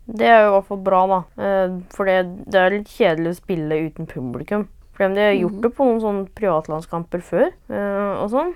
Det 0.07 0.27
er 0.29 0.45
jo 0.45 0.49
i 0.49 0.53
hvert 0.55 0.67
fall 0.69 0.79
bra, 0.85 1.01
da. 1.11 1.19
Eh, 1.43 1.73
For 1.91 2.07
det, 2.07 2.45
det 2.47 2.61
er 2.61 2.75
litt 2.77 2.91
kjedelig 2.93 3.33
å 3.33 3.39
spille 3.41 3.79
uten 3.89 4.07
publikum. 4.07 4.67
For 4.95 5.11
de 5.13 5.25
har 5.27 5.35
gjort 5.35 5.59
det 5.65 5.71
på 5.75 5.85
noen 5.85 5.99
sånne 6.01 6.29
privatlandskamper 6.37 7.21
før 7.27 7.49
eh, 7.51 8.13
og 8.23 8.31
sånn. 8.33 8.53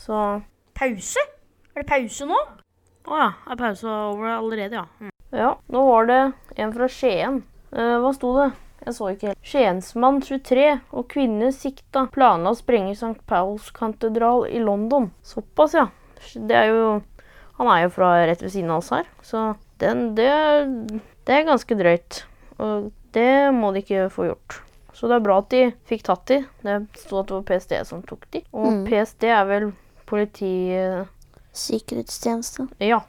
Så 0.00 0.20
Pause? 0.78 1.24
Er 1.74 1.82
det 1.82 1.88
pause 1.90 2.26
nå? 2.28 2.38
Å 3.10 3.18
ja. 3.18 3.30
Er 3.50 3.58
pausa 3.60 3.96
over 4.12 4.30
allerede, 4.38 4.84
ja. 4.84 5.10
Ja, 5.32 5.50
nå 5.72 5.82
var 5.88 6.06
det 6.08 6.20
en 6.60 6.72
fra 6.76 6.88
Skien. 6.92 7.42
Eh, 7.74 7.96
hva 7.98 8.12
sto 8.16 8.30
det? 8.38 8.48
Jeg 8.82 8.94
så 8.96 9.08
ikke 9.12 9.28
helt. 9.30 9.38
Skiensmann 9.46 10.20
23 10.24 10.64
og 10.90 11.04
kvinne 11.12 11.52
sikta. 11.54 12.06
Planla 12.12 12.50
å 12.50 12.58
sprenge 12.58 12.96
St. 12.98 13.20
Pauls 13.30 13.68
katedral 13.76 14.46
i 14.50 14.58
London. 14.62 15.10
Såpass, 15.22 15.76
ja. 15.78 15.86
Det 16.34 16.54
er 16.56 16.68
jo 16.70 16.82
Han 17.58 17.68
er 17.68 17.82
jo 17.84 17.92
fra 17.94 18.10
rett 18.26 18.42
ved 18.42 18.50
siden 18.54 18.70
av 18.72 18.80
oss 18.80 18.88
her, 18.90 19.06
så 19.22 19.40
den, 19.78 20.14
det, 20.16 20.28
det 21.28 21.34
er 21.36 21.44
ganske 21.46 21.76
drøyt. 21.78 22.22
Og 22.58 22.88
det 23.14 23.52
må 23.54 23.70
de 23.74 23.82
ikke 23.84 24.06
få 24.10 24.24
gjort. 24.30 24.56
Så 24.96 25.06
det 25.10 25.18
er 25.18 25.24
bra 25.26 25.36
at 25.42 25.50
de 25.52 25.60
fikk 25.86 26.02
tatt 26.08 26.24
de. 26.30 26.38
Det 26.64 26.78
sto 27.02 27.20
at 27.20 27.28
det 27.28 27.36
var 27.36 27.44
PST 27.50 27.74
som 27.86 28.02
tok 28.08 28.24
de. 28.34 28.42
Og 28.56 28.66
Mm. 28.72 28.82
PST 28.88 29.28
er 29.28 29.44
vel 29.50 29.68
politi... 30.08 30.52
Sikkerhetstjeneste. 31.52 32.64
Ja, 32.80 33.02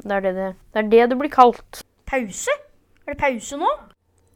det 0.00 0.14
er 0.16 0.20
det 0.24 0.34
det, 0.38 0.48
det, 0.72 0.78
er 0.80 0.88
det, 0.88 1.02
det 1.12 1.18
blir 1.20 1.30
kalt. 1.32 1.82
Pause? 2.08 2.54
Er 3.04 3.12
det 3.12 3.20
pause 3.20 3.58
nå? 3.60 3.68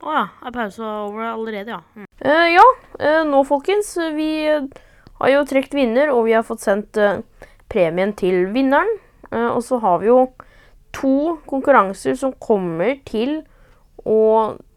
Å 0.05 0.13
ja. 0.13 0.25
Er 0.45 0.53
pausa 0.53 0.91
over 1.07 1.31
allerede, 1.33 1.79
ja. 1.79 2.07
Eh, 2.21 2.49
ja, 2.53 2.65
uh, 3.01 3.23
nå 3.25 3.41
folkens. 3.49 3.95
Vi 4.17 4.31
har 4.49 5.31
jo 5.33 5.45
trukket 5.49 5.77
vinner, 5.79 6.13
og 6.13 6.27
vi 6.29 6.35
har 6.37 6.45
fått 6.45 6.65
sendt 6.65 6.99
uh, 7.01 7.23
premien 7.73 8.13
til 8.17 8.47
vinneren. 8.55 8.91
Eh, 9.31 9.49
og 9.49 9.63
så 9.67 9.81
har 9.83 10.03
vi 10.03 10.11
jo 10.11 10.21
to 10.95 11.39
konkurranser 11.51 12.15
som 12.19 12.37
kommer 12.39 13.01
til 13.09 13.41
å 14.07 14.21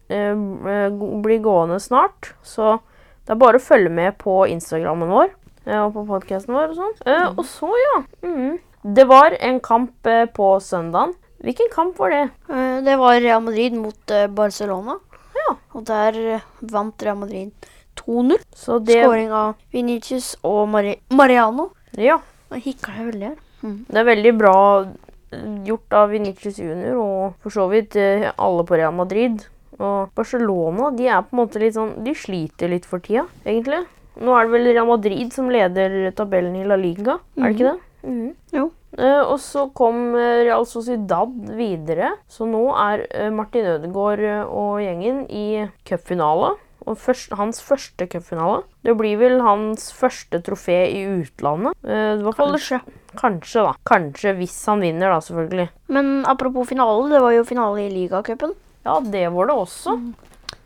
bli 0.08 1.36
gående 1.44 1.76
snart. 1.84 2.30
Så 2.40 2.78
det 3.26 3.34
er 3.34 3.40
bare 3.42 3.60
å 3.60 3.62
følge 3.62 3.92
med 3.92 4.16
på 4.22 4.40
Instagrammen 4.48 5.10
vår 5.12 5.34
og 5.68 5.90
på 5.92 6.04
podkasten 6.08 6.56
vår 6.56 6.70
og 6.72 6.78
sånn. 6.78 6.94
Mm. 7.04 7.34
og 7.34 7.44
så, 7.44 7.68
ja. 7.82 7.98
Mm. 8.24 8.54
Det 8.96 9.04
var 9.10 9.36
en 9.36 9.58
kamp 9.60 10.08
på 10.32 10.46
søndagen. 10.64 11.12
Hvilken 11.44 11.68
kamp 11.74 12.00
var 12.00 12.14
det? 12.14 12.22
Eh, 12.48 12.80
Det 12.88 12.96
var 12.98 13.20
Real 13.20 13.44
Madrid 13.44 13.76
mot 13.76 14.16
Barcelona. 14.32 14.96
Ja. 15.38 15.56
Og 15.74 15.84
der 15.88 16.18
eh, 16.36 16.46
vant 16.72 17.02
Real 17.06 17.18
Madrid 17.20 17.68
2-0. 17.98 18.38
Så 18.54 18.78
det 18.84 19.00
Skåring 19.02 19.32
av 19.34 19.54
Vinicius 19.74 20.34
og 20.46 20.64
Mari 20.72 20.96
Mariano. 21.10 21.70
Ja. 21.98 22.18
Nå 22.50 22.60
hikka 22.64 22.94
jeg 22.96 23.10
veldig 23.12 23.28
her. 23.32 23.38
Det 23.60 23.98
er 24.00 24.06
veldig 24.06 24.32
bra 24.38 24.56
eh, 24.86 25.46
gjort 25.68 25.96
av 25.98 26.10
Vinicius 26.14 26.58
Junior 26.62 26.98
og 27.02 27.38
for 27.42 27.54
så 27.54 27.66
vidt 27.72 27.96
eh, 27.98 28.28
alle 28.36 28.64
på 28.68 28.78
Real 28.78 28.94
Madrid. 28.96 29.44
Og 29.78 30.10
Barcelona 30.16 30.90
de 30.96 31.06
er 31.06 31.22
på 31.22 31.36
en 31.36 31.40
måte 31.44 31.60
litt 31.62 31.76
sånn 31.76 31.92
De 32.02 32.10
sliter 32.18 32.70
litt 32.72 32.86
for 32.88 32.98
tida, 33.04 33.26
egentlig. 33.46 33.84
Nå 34.18 34.32
er 34.34 34.48
det 34.48 34.54
vel 34.56 34.72
Real 34.72 34.88
Madrid 34.88 35.34
som 35.34 35.50
leder 35.52 36.10
tabellen 36.18 36.56
i 36.58 36.64
La 36.66 36.74
Liga, 36.80 37.20
er 37.38 37.44
det 37.44 37.54
ikke 37.54 37.68
det? 37.68 37.78
Mhm. 38.08 38.32
Jo. 38.56 38.64
Eh, 38.96 39.20
og 39.20 39.36
så 39.42 39.66
kom 39.76 40.14
eh, 40.16 40.44
Real 40.46 40.64
Sociedad 40.68 41.34
videre. 41.58 42.14
Så 42.30 42.48
nå 42.48 42.64
er 42.72 43.04
eh, 43.10 43.28
Martin 43.34 43.68
Ødegaard 43.74 44.24
og 44.46 44.80
gjengen 44.82 45.26
i 45.28 45.66
cupfinale. 45.88 46.54
Og 46.88 46.96
først, 46.96 47.34
hans 47.36 47.60
første 47.60 48.06
cupfinale. 48.08 48.62
Det 48.86 48.94
blir 48.96 49.18
vel 49.20 49.42
hans 49.44 49.90
første 49.92 50.40
trofé 50.40 50.78
i 50.88 51.02
utlandet. 51.18 51.76
Kanskje. 51.84 52.78
Kanskje, 53.18 53.66
da. 53.66 53.74
Kanskje 53.88 54.32
hvis 54.38 54.56
han 54.70 54.80
vinner, 54.80 55.12
da, 55.12 55.18
selvfølgelig. 55.24 55.68
Men 55.92 56.22
apropos 56.30 56.70
finale, 56.70 57.10
det 57.12 57.20
var 57.20 57.34
jo 57.36 57.44
finale 57.48 57.84
i 57.84 57.92
ligacupen. 57.92 58.56
Ja, 58.88 58.96
det 59.04 59.26
var 59.34 59.50
det 59.50 59.58
også. 59.66 59.98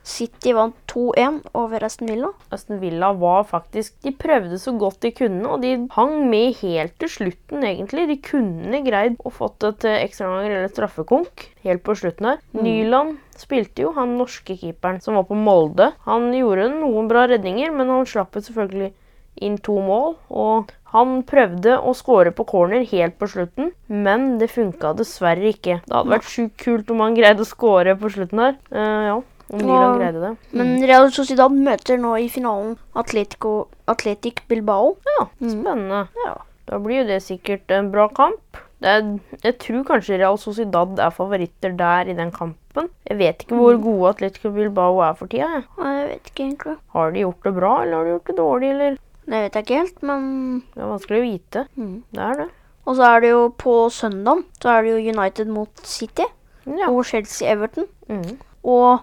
City 0.02 0.52
vant 0.56 0.74
2-1 0.90 1.40
over 1.54 1.84
Aston 1.86 2.10
Villa. 2.10 2.32
Aston 2.50 2.80
Villa 2.82 3.12
var 3.14 3.44
faktisk 3.46 3.94
De 4.02 4.10
prøvde 4.12 4.58
så 4.58 4.74
godt 4.78 5.00
de 5.04 5.12
kunne, 5.14 5.44
og 5.46 5.62
de 5.62 5.74
hang 5.94 6.14
med 6.30 6.56
helt 6.62 6.96
til 6.98 7.12
slutten, 7.16 7.62
egentlig. 7.62 8.08
De 8.10 8.18
kunne 8.22 8.82
greid 8.86 9.18
å 9.22 9.30
fått 9.32 9.62
et 9.68 9.86
eh, 9.88 10.00
ekstraomganger 10.06 10.56
eller 10.56 10.72
straffekonk 10.72 11.46
helt 11.66 11.84
på 11.86 11.96
slutten 11.98 12.32
her. 12.32 12.42
Nyland 12.56 13.20
spilte 13.38 13.86
jo, 13.86 13.92
han 13.96 14.18
norske 14.18 14.56
keeperen 14.58 15.00
som 15.02 15.18
var 15.18 15.28
på 15.30 15.38
Molde. 15.38 15.92
Han 16.08 16.32
gjorde 16.34 16.72
noen 16.74 17.10
bra 17.10 17.28
redninger, 17.30 17.70
men 17.74 17.94
han 17.94 18.08
slapp 18.08 18.34
selvfølgelig 18.38 18.92
inn 19.40 19.58
to 19.64 19.78
mål. 19.80 20.16
Og 20.28 20.72
han 20.92 21.22
prøvde 21.28 21.78
å 21.80 21.94
skåre 21.96 22.34
på 22.36 22.44
corner 22.48 22.84
helt 22.90 23.16
på 23.20 23.28
slutten, 23.32 23.70
men 23.88 24.36
det 24.40 24.50
funka 24.52 24.92
dessverre 24.98 25.52
ikke. 25.54 25.78
Det 25.86 25.94
hadde 25.94 26.12
vært 26.12 26.28
sjukt 26.28 26.58
kult 26.60 26.92
om 26.92 27.00
han 27.04 27.16
greide 27.16 27.44
å 27.44 27.48
skåre 27.48 27.94
på 27.98 28.10
slutten 28.12 28.42
her. 28.42 28.58
Uh, 28.74 29.00
ja, 29.08 29.16
Og- 29.60 29.98
greide 30.00 30.20
det. 30.20 30.36
Men 30.52 30.82
Real 30.88 31.10
Sociedad 31.12 31.50
møter 31.52 31.98
nå 32.00 32.14
i 32.18 32.28
finalen 32.28 32.76
Atletico, 32.96 33.68
Atletic 33.88 34.40
Bilbao. 34.48 34.96
Ja, 35.18 35.26
spennende. 35.40 36.08
Ja. 36.24 36.34
Da 36.66 36.78
blir 36.78 37.02
jo 37.02 37.08
det 37.08 37.22
sikkert 37.22 37.70
en 37.70 37.90
bra 37.92 38.08
kamp. 38.08 38.40
Det 38.82 38.88
er, 38.88 39.20
jeg 39.44 39.58
tror 39.58 39.84
kanskje 39.84 40.18
Real 40.18 40.38
Sociedad 40.38 40.98
er 40.98 41.10
favoritter 41.10 41.76
der 41.76 42.08
i 42.10 42.14
den 42.14 42.30
kampen. 42.32 42.88
Jeg 43.06 43.18
vet 43.18 43.38
ikke 43.44 43.54
hvor 43.58 43.76
gode 43.82 44.08
Atletico 44.14 44.50
Bilbao 44.50 44.98
er 45.00 45.12
for 45.14 45.26
tida. 45.26 45.46
jeg. 45.46 45.64
Jeg 45.78 46.08
vet 46.08 46.30
ikke 46.32 46.44
egentlig. 46.48 46.76
Har 46.94 47.10
de 47.12 47.20
gjort 47.20 47.42
det 47.44 47.54
bra, 47.54 47.82
eller 47.82 47.96
har 47.96 48.04
de 48.04 48.10
gjort 48.16 48.26
det 48.26 48.36
dårlig, 48.36 48.70
eller? 48.70 48.96
Det 49.26 49.38
vet 49.44 49.52
jeg 49.54 49.62
ikke 49.66 49.78
helt, 49.78 50.02
men 50.02 50.62
Det 50.74 50.82
er 50.82 50.90
vanskelig 50.90 51.20
å 51.20 51.28
vite. 51.30 51.66
Mm. 51.78 52.02
Det 52.12 52.20
er 52.20 52.34
det. 52.40 52.48
Og 52.86 52.96
så 52.96 53.02
er 53.14 53.20
det 53.20 53.28
jo 53.30 53.42
på 53.56 53.74
søndag 53.94 54.42
så 54.58 54.68
er 54.78 54.82
det 54.82 54.90
jo 54.96 55.12
United 55.12 55.46
mot 55.46 55.68
City 55.86 56.24
Ja. 56.66 56.88
og 56.88 57.04
Chelsea-Everton. 57.04 57.86
Mm. 58.08 58.38
Og 58.64 59.00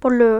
på 0.00 0.12
lø 0.12 0.30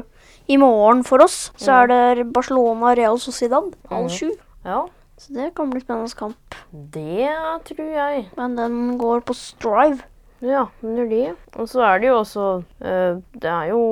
i 0.51 0.57
morgen 0.59 1.05
for 1.07 1.23
oss 1.23 1.51
så 1.61 1.83
er 1.85 1.91
det 1.91 2.29
Barcelona-Real 2.35 3.19
Sociedad 3.23 3.71
halv 3.91 4.11
sju. 4.11 4.31
ja. 4.65 4.87
Så 5.21 5.35
det 5.37 5.51
kan 5.53 5.69
bli 5.69 5.83
spennende 5.83 6.17
kamp. 6.17 6.55
Det 6.73 7.29
tror 7.69 7.89
jeg. 7.93 8.23
Men 8.39 8.55
den 8.57 8.77
går 8.97 9.21
på 9.29 9.35
Strive. 9.37 10.01
Ja, 10.41 10.63
den 10.81 10.95
gjør 10.97 11.11
det. 11.11 11.35
Og 11.61 11.69
så 11.69 11.83
er 11.85 11.99
det 12.01 12.09
jo 12.09 12.15
også 12.23 12.45
øh, 12.81 13.19
Det 13.37 13.51
er 13.51 13.67
jo 13.69 13.83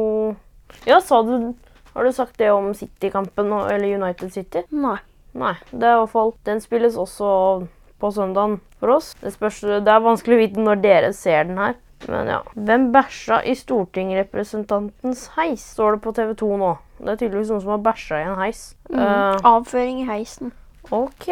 Ja, 0.89 0.97
sa 1.05 1.21
du 1.23 1.53
Har 1.93 2.05
du 2.09 2.13
sagt 2.17 2.39
det 2.41 2.49
om 2.51 2.73
City-kampen, 2.73 3.53
eller 3.53 3.99
United 3.99 4.33
City? 4.33 4.63
Nei. 4.73 4.97
Nei, 5.37 5.53
det 5.71 5.85
er 5.85 5.99
i 5.99 6.01
hvert 6.01 6.15
fall 6.15 6.33
Den 6.49 6.65
spilles 6.65 6.97
også 6.97 7.67
på 8.01 8.11
søndagen 8.15 8.61
for 8.81 8.95
oss. 8.95 9.13
Det, 9.21 9.35
spørs, 9.35 9.61
det 9.61 9.91
er 9.91 10.01
vanskelig 10.01 10.37
å 10.37 10.41
vite 10.41 10.65
når 10.65 10.81
dere 10.81 11.13
ser 11.13 11.45
den 11.45 11.59
her. 11.59 11.75
Men 12.07 12.31
ja. 12.31 12.39
Hvem 12.55 12.91
bæsja 12.95 13.41
i 13.43 13.55
stortingsrepresentantens 13.59 15.27
heis, 15.37 15.65
står 15.75 15.97
det 15.97 16.03
på 16.05 16.13
TV 16.17 16.35
2 16.39 16.51
nå. 16.61 16.73
Det 16.99 17.13
er 17.13 17.21
tydeligvis 17.21 17.51
noen 17.53 17.63
som 17.65 17.73
har 17.75 17.83
bæsja 17.85 18.21
i 18.21 18.27
en 18.29 18.39
heis. 18.41 18.63
Eh, 18.93 19.49
Avføring 19.49 20.03
i 20.03 20.09
heisen. 20.09 20.53
ok, 20.91 21.27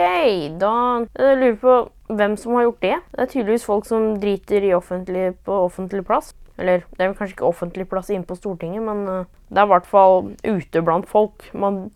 da 0.60 0.72
Jeg 1.16 1.38
lurer 1.40 1.56
på 1.60 1.76
hvem 2.08 2.36
som 2.36 2.54
har 2.54 2.66
gjort 2.66 2.82
det. 2.82 2.96
Det 3.12 3.20
er 3.22 3.30
tydeligvis 3.32 3.64
folk 3.64 3.86
som 3.86 4.16
driter 4.20 4.64
i 4.64 4.74
offentlig, 4.74 5.34
på 5.44 5.52
offentlig 5.52 6.04
plass. 6.06 6.34
Eller 6.58 6.84
det 6.96 7.00
er 7.00 7.08
vel 7.10 7.16
kanskje 7.18 7.36
ikke 7.36 7.48
offentlig 7.48 7.88
plass 7.88 8.10
inne 8.10 8.24
på 8.24 8.36
Stortinget, 8.36 8.82
men 8.82 9.06
uh, 9.08 9.24
det 9.48 9.60
er 9.60 9.68
i 9.68 9.72
hvert 9.74 9.88
fall 9.88 10.30
ute 10.44 10.82
blant 10.82 11.08
folk. 11.08 11.48
Man 11.52 11.90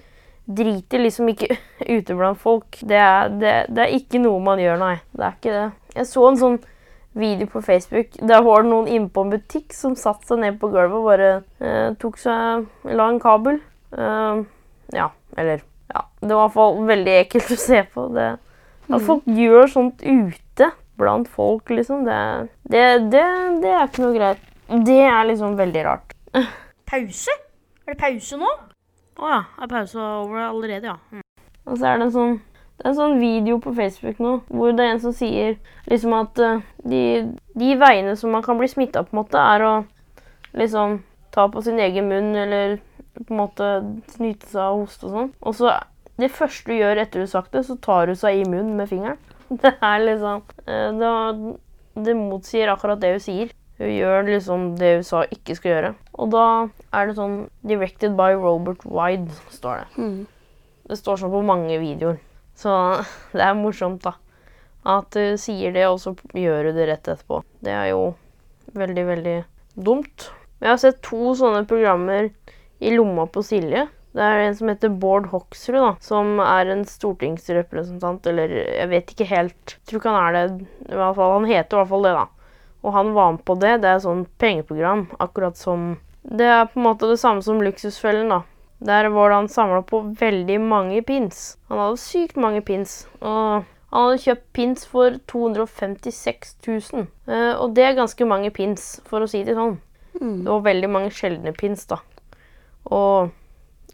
driter 0.46 1.00
liksom 1.00 1.30
ikke 1.32 1.56
ute 1.96 2.16
blant 2.16 2.40
folk. 2.40 2.80
Det 2.80 2.96
er, 2.96 3.28
det, 3.28 3.54
det 3.70 3.86
er 3.86 3.96
ikke 3.96 4.20
noe 4.22 4.40
man 4.44 4.60
gjør, 4.60 4.80
nei. 4.80 4.96
Det 5.12 5.24
er 5.26 5.38
ikke 5.38 5.56
det. 5.56 5.70
Jeg 5.96 6.10
så 6.10 6.26
en 6.28 6.40
sånn 6.40 6.60
video 7.12 7.46
på 7.50 7.62
Facebook. 7.62 8.14
Der 8.20 8.42
var 8.46 8.62
det 8.62 8.70
noen 8.70 8.88
inne 8.88 9.10
på 9.10 9.24
en 9.24 9.32
butikk 9.34 9.74
som 9.74 9.96
satte 9.98 10.28
seg 10.28 10.42
ned 10.42 10.60
på 10.60 10.70
gulvet 10.70 10.98
og 10.98 11.08
bare 11.08 11.30
eh, 11.58 11.88
tok 12.00 12.20
seg 12.20 12.68
La 12.86 13.08
en 13.10 13.20
kabel. 13.22 13.60
Eh, 13.96 14.44
ja, 14.96 15.10
eller 15.36 15.66
Ja. 15.90 16.04
Det 16.20 16.30
var 16.30 16.44
i 16.44 16.46
hvert 16.46 16.54
fall 16.54 16.76
veldig 16.86 17.14
ekkelt 17.24 17.50
å 17.50 17.58
se 17.58 17.82
på. 17.94 18.06
Det, 18.14 18.28
at 18.90 19.02
folk 19.06 19.26
gjør 19.26 19.66
sånt 19.70 20.02
ute 20.04 20.70
blant 21.00 21.30
folk, 21.32 21.70
liksom, 21.72 22.04
det, 22.04 22.18
det, 22.68 22.84
det, 23.10 23.24
det 23.62 23.72
er 23.72 23.86
ikke 23.88 24.04
noe 24.04 24.14
greit. 24.14 24.42
Det 24.86 25.00
er 25.02 25.24
liksom 25.30 25.56
veldig 25.58 25.84
rart. 25.86 26.14
Pause? 26.90 27.34
Er 27.86 27.96
det 27.96 27.98
pause 27.98 28.36
nå? 28.38 28.50
Å 29.18 29.30
ja. 29.32 29.40
Er 29.58 29.70
pause 29.70 29.98
over 29.98 30.44
allerede, 30.44 30.92
ja. 30.92 31.22
Og 31.66 31.78
så 31.78 31.88
er 31.90 31.98
det 31.98 32.06
en 32.06 32.14
sånn 32.14 32.36
det 32.80 32.86
er 32.86 32.94
en 32.94 32.96
sånn 32.96 33.18
video 33.20 33.58
på 33.60 33.74
Facebook 33.76 34.20
nå 34.24 34.30
hvor 34.48 34.72
det 34.72 34.86
er 34.86 34.94
en 34.94 35.02
som 35.02 35.12
sier 35.12 35.58
liksom 35.90 36.14
at 36.16 36.38
eh, 36.40 36.62
de, 36.88 37.00
de 37.60 37.74
veiene 37.76 38.14
som 38.16 38.32
man 38.32 38.44
kan 38.46 38.56
bli 38.56 38.70
smitta 38.72 39.02
på, 39.04 39.12
en 39.12 39.18
måte, 39.20 39.36
er 39.36 39.64
å 39.68 39.72
liksom 40.56 41.02
ta 41.34 41.44
på 41.52 41.60
sin 41.66 41.76
egen 41.84 42.08
munn 42.08 42.32
eller 42.40 42.78
på 43.18 43.26
en 43.34 43.40
måte 43.42 43.68
snyte 44.14 44.48
seg 44.48 44.62
av 44.64 44.78
hoste 44.78 45.10
og 45.10 45.12
sånn. 45.12 45.28
Og 45.44 45.58
så 45.58 45.74
det 46.20 46.30
første 46.32 46.72
du 46.72 46.78
gjør 46.78 47.02
etter 47.02 47.20
du 47.20 47.26
har 47.26 47.34
sagt 47.34 47.52
det, 47.52 47.66
så 47.68 47.76
tar 47.84 48.08
du 48.08 48.14
seg 48.16 48.40
i 48.40 48.48
munnen 48.48 48.78
med 48.80 48.88
fingeren. 48.88 49.20
Det 49.60 49.74
er 49.82 50.00
liksom 50.04 50.42
eh, 50.64 50.88
Det, 50.96 51.12
det 52.06 52.16
motsier 52.16 52.72
akkurat 52.72 53.00
det 53.02 53.12
hun 53.16 53.24
sier. 53.26 53.52
Hun 53.80 53.92
gjør 53.92 54.28
liksom 54.28 54.66
det 54.80 54.94
hun 54.94 55.06
sa 55.10 55.26
ikke 55.28 55.58
skal 55.58 55.72
gjøre. 55.74 55.92
Og 56.16 56.32
da 56.32 56.46
er 56.96 57.08
det 57.08 57.18
sånn 57.20 57.36
'Directed 57.60 58.16
by 58.16 58.32
Robert 58.40 58.88
Wide', 58.88 59.36
står 59.52 59.84
det. 59.84 59.88
Mm. 60.00 60.26
Det 60.88 60.98
står 61.00 61.20
sånn 61.20 61.36
på 61.36 61.44
mange 61.44 61.76
videoer. 61.82 62.20
Så 62.60 62.72
det 63.32 63.44
er 63.44 63.56
morsomt, 63.56 64.04
da. 64.04 64.16
At 64.88 65.12
du 65.16 65.36
sier 65.40 65.72
det, 65.76 65.86
og 65.88 66.00
så 66.00 66.14
gjør 66.36 66.70
du 66.70 66.76
det 66.76 66.88
rett 66.90 67.08
etterpå. 67.08 67.42
Det 67.64 67.72
er 67.72 67.90
jo 67.92 68.12
veldig, 68.76 69.04
veldig 69.08 69.38
dumt. 69.80 70.28
Jeg 70.60 70.68
har 70.68 70.80
sett 70.80 71.00
to 71.04 71.32
sånne 71.36 71.64
programmer 71.68 72.28
i 72.80 72.92
lomma 72.92 73.26
på 73.32 73.42
Silje. 73.44 73.86
Det 74.10 74.26
er 74.26 74.42
en 74.42 74.56
som 74.58 74.70
heter 74.72 74.90
Bård 74.90 75.28
Hoksrud, 75.30 75.78
da, 75.78 75.92
som 76.02 76.40
er 76.42 76.72
en 76.72 76.82
stortingsrepresentant, 76.88 78.26
eller 78.26 78.52
jeg 78.58 78.90
vet 78.90 79.12
ikke 79.14 79.28
helt. 79.30 79.76
Jeg 79.76 79.86
tror 79.86 80.00
ikke 80.00 80.14
han 80.16 80.26
er 80.26 80.36
det. 80.36 80.68
I 80.90 80.98
hvert 80.98 81.18
fall, 81.18 81.34
han 81.36 81.48
heter 81.48 81.76
i 81.76 81.80
hvert 81.80 81.92
fall 81.92 82.08
det, 82.08 82.14
da. 82.18 82.26
Og 82.80 82.96
han 82.96 83.12
var 83.14 83.34
med 83.36 83.44
på 83.46 83.56
det. 83.60 83.74
Det 83.84 83.92
er 83.92 84.02
sånn 84.02 84.24
pengeprogram, 84.40 85.06
akkurat 85.20 85.58
som 85.60 85.92
Det 86.20 86.44
er 86.44 86.66
på 86.68 86.76
en 86.76 86.84
måte 86.84 87.08
det 87.08 87.16
samme 87.20 87.40
som 87.40 87.62
Luksusfellen, 87.64 88.28
da. 88.28 88.42
Der 88.80 89.10
var 89.12 89.28
det 89.28 89.36
han 89.36 89.50
samla 89.52 89.82
på 89.84 90.00
veldig 90.20 90.56
mange 90.64 91.02
pins. 91.04 91.58
Han 91.68 91.82
hadde 91.82 92.00
sykt 92.00 92.38
mange 92.40 92.62
pins. 92.64 93.02
Og 93.20 93.66
han 93.90 94.06
hadde 94.06 94.22
kjøpt 94.22 94.46
pins 94.56 94.86
for 94.88 95.18
256 95.28 96.54
000. 96.66 97.08
Eh, 97.28 97.52
og 97.60 97.74
det 97.76 97.84
er 97.84 97.98
ganske 97.98 98.28
mange 98.28 98.52
pins, 98.54 99.00
for 99.08 99.20
å 99.20 99.28
si 99.28 99.42
det 99.44 99.58
sånn. 99.58 99.76
Mm. 100.16 100.38
Det 100.46 100.48
var 100.48 100.64
veldig 100.68 100.90
mange 100.94 101.12
sjeldne 101.14 101.52
pins, 101.56 101.84
da. 101.90 102.00
Og 102.88 103.34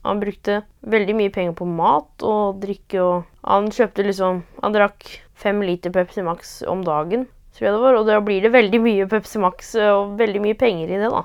han 0.06 0.20
brukte 0.22 0.60
veldig 0.86 1.16
mye 1.18 1.32
penger 1.34 1.56
på 1.58 1.66
mat 1.66 2.22
og 2.22 2.60
drikke 2.62 3.00
og 3.02 3.24
Han 3.46 3.72
kjøpte 3.74 4.04
liksom 4.06 4.44
Han 4.62 4.74
drakk 4.74 5.08
fem 5.34 5.58
liter 5.66 5.90
Pepsi 5.90 6.22
Max 6.22 6.60
om 6.62 6.84
dagen, 6.86 7.26
tror 7.56 7.66
jeg 7.66 7.74
det 7.74 7.82
var. 7.82 7.98
Og 7.98 8.06
da 8.06 8.20
blir 8.22 8.44
det 8.44 8.52
veldig 8.54 8.80
mye 8.84 9.08
Pepsi 9.10 9.42
Max 9.42 9.74
eh, 9.74 9.90
og 9.90 10.14
veldig 10.20 10.44
mye 10.44 10.58
penger 10.60 10.94
i 10.94 11.00
det, 11.02 11.10
da. 11.10 11.24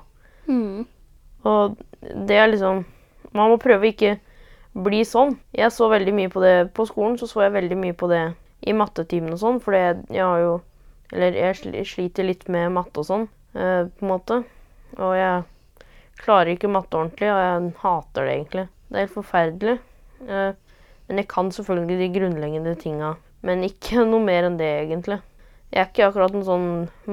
Mm. 0.50 0.88
Og 1.46 1.78
det 2.28 2.40
er 2.42 2.50
liksom 2.50 2.84
Man 3.38 3.52
må 3.52 3.60
prøve 3.62 3.88
å 3.88 3.92
ikke 3.92 4.18
bli 4.74 5.02
sånn. 5.08 5.36
Jeg 5.56 5.74
så 5.76 5.90
veldig 5.92 6.14
mye 6.16 6.32
på 6.32 6.44
det 6.44 6.56
på 6.76 6.86
skolen, 6.88 7.18
så 7.20 7.28
så 7.28 7.46
jeg 7.46 7.56
veldig 7.56 7.78
mye 7.80 7.96
på 7.98 8.10
det 8.12 8.24
i 8.62 8.76
mattetimen 8.78 9.34
og 9.36 9.42
sånn, 9.42 9.60
for 9.64 9.76
jeg 9.76 10.04
har 10.18 10.44
jo 10.44 10.60
Eller 11.12 11.36
jeg 11.36 11.84
sliter 11.90 12.24
litt 12.24 12.46
med 12.48 12.70
matte 12.72 13.02
og 13.02 13.04
sånn, 13.04 13.26
eh, 13.52 13.84
på 13.84 14.06
en 14.06 14.12
måte. 14.14 14.38
Og 14.96 15.10
jeg 15.12 15.42
klarer 16.22 16.54
ikke 16.54 16.70
matte 16.72 16.96
ordentlig, 16.96 17.28
og 17.28 17.42
jeg 17.42 17.74
hater 17.82 18.30
det 18.30 18.36
egentlig. 18.38 18.64
Det 18.88 18.96
er 18.96 19.04
helt 19.04 19.18
forferdelig. 19.18 19.74
Eh, 20.24 20.54
men 21.10 21.20
jeg 21.20 21.28
kan 21.28 21.52
selvfølgelig 21.52 21.98
de 22.00 22.08
grunnleggende 22.16 22.78
tinga, 22.80 23.10
men 23.44 23.68
ikke 23.68 24.06
noe 24.14 24.24
mer 24.24 24.48
enn 24.48 24.56
det, 24.56 24.72
egentlig. 24.86 25.20
Jeg 25.68 25.82
er 25.84 25.92
ikke 25.92 26.08
akkurat 26.08 26.40
en 26.40 26.48
sånn 26.48 26.70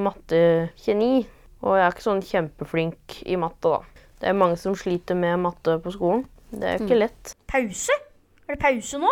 mattegeni, 0.07 1.27
og 1.59 1.75
jeg 1.75 1.89
er 1.89 1.97
ikke 1.97 2.07
sånn 2.07 2.23
kjempeflink 2.23 3.19
i 3.27 3.35
matte, 3.43 3.75
da. 3.75 3.98
Det 4.19 4.29
er 4.31 4.37
mange 4.39 4.59
som 4.59 4.75
sliter 4.79 5.15
med 5.19 5.39
matte 5.45 5.79
på 5.83 5.93
skolen. 5.95 6.25
Det 6.51 6.65
er 6.65 6.83
ikke 6.83 6.99
lett. 6.99 7.35
Pause? 7.51 7.95
Er 8.49 8.57
det 8.57 8.63
pause 8.63 8.99
nå? 9.03 9.11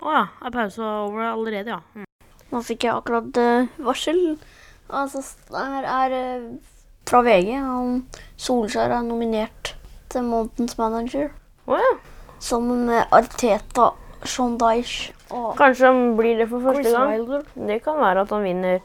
Å 0.00 0.14
ja. 0.14 0.24
Er 0.46 0.54
pause 0.54 0.80
over 0.86 1.26
allerede, 1.32 1.76
ja. 1.76 2.06
Nå 2.50 2.62
fikk 2.66 2.86
jeg 2.86 2.94
akkurat 2.96 3.36
eh, 3.38 3.68
varsel. 3.84 4.20
Altså, 4.90 5.22
her 5.54 5.86
er 5.86 6.14
eh, 6.16 6.46
fra 7.10 7.20
VG. 7.26 7.52
Han 7.58 8.00
Solskjær 8.40 8.94
er 8.96 9.04
nominert 9.06 9.74
til 10.10 10.26
Mountains 10.26 10.78
manager. 10.80 11.30
Å 11.70 11.78
ja. 11.78 11.92
Sammen 12.40 12.86
med 12.88 13.12
Arteta, 13.14 13.90
Sean 14.24 14.56
Dyche 14.60 15.12
og 15.30 15.52
Kanskje 15.58 15.90
han 15.90 16.14
blir 16.18 16.40
det 16.40 16.48
for 16.50 16.64
første 16.64 16.82
Chris 16.86 16.96
gang. 16.96 17.12
Wilder. 17.12 17.44
Det 17.68 17.76
kan 17.84 18.00
være 18.00 18.24
at 18.24 18.32
han 18.34 18.46
vinner 18.46 18.80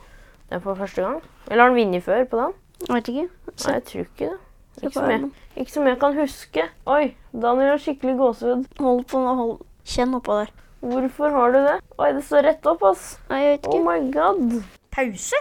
den 0.52 0.62
for 0.62 0.78
første 0.78 1.02
gang. 1.06 1.22
Eller 1.48 1.64
har 1.64 1.72
han 1.72 1.80
vunnet 1.80 2.06
før 2.06 2.28
på 2.30 2.42
den? 2.42 2.58
Jeg 2.86 2.94
vet 2.98 3.14
ikke. 3.14 3.28
Nei, 3.56 3.74
jeg 3.78 3.86
tror 3.90 4.04
ikke 4.06 4.28
det. 4.34 4.38
Ikke 4.82 4.92
som, 4.98 5.10
jeg, 5.10 5.32
ikke 5.56 5.72
som 5.72 5.88
jeg 5.88 5.98
kan 6.02 6.18
huske. 6.20 6.68
Oi, 6.92 7.04
Daniel 7.32 7.74
har 7.74 7.82
skikkelig 7.82 8.16
gåsehud. 8.20 8.66
Hold 8.84 9.04
på 9.12 9.22
nå. 9.24 9.36
Hold. 9.40 9.58
Kjenn 9.88 10.16
oppå 10.18 10.40
der. 10.42 10.52
Hvorfor 10.86 11.32
har 11.34 11.54
du 11.54 11.60
det? 11.64 11.76
Oi, 11.98 12.10
det 12.14 12.24
står 12.28 12.44
rett 12.50 12.68
opp, 12.70 12.84
ass. 12.86 13.06
Nei, 13.30 13.40
jeg 13.42 13.54
vet 13.54 13.70
ikke. 13.70 13.78
Oh 13.78 13.86
my 13.86 14.12
god. 14.14 14.58
Pause? 14.94 15.40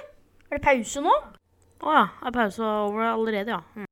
Er 0.51 0.59
det 0.59 0.63
pause 0.65 1.03
nå? 1.05 1.17
Å 1.85 1.97
ja. 1.97 2.05
Er 2.25 2.37
pause 2.37 2.63
over 2.65 3.09
allerede, 3.11 3.59
ja. 3.59 3.89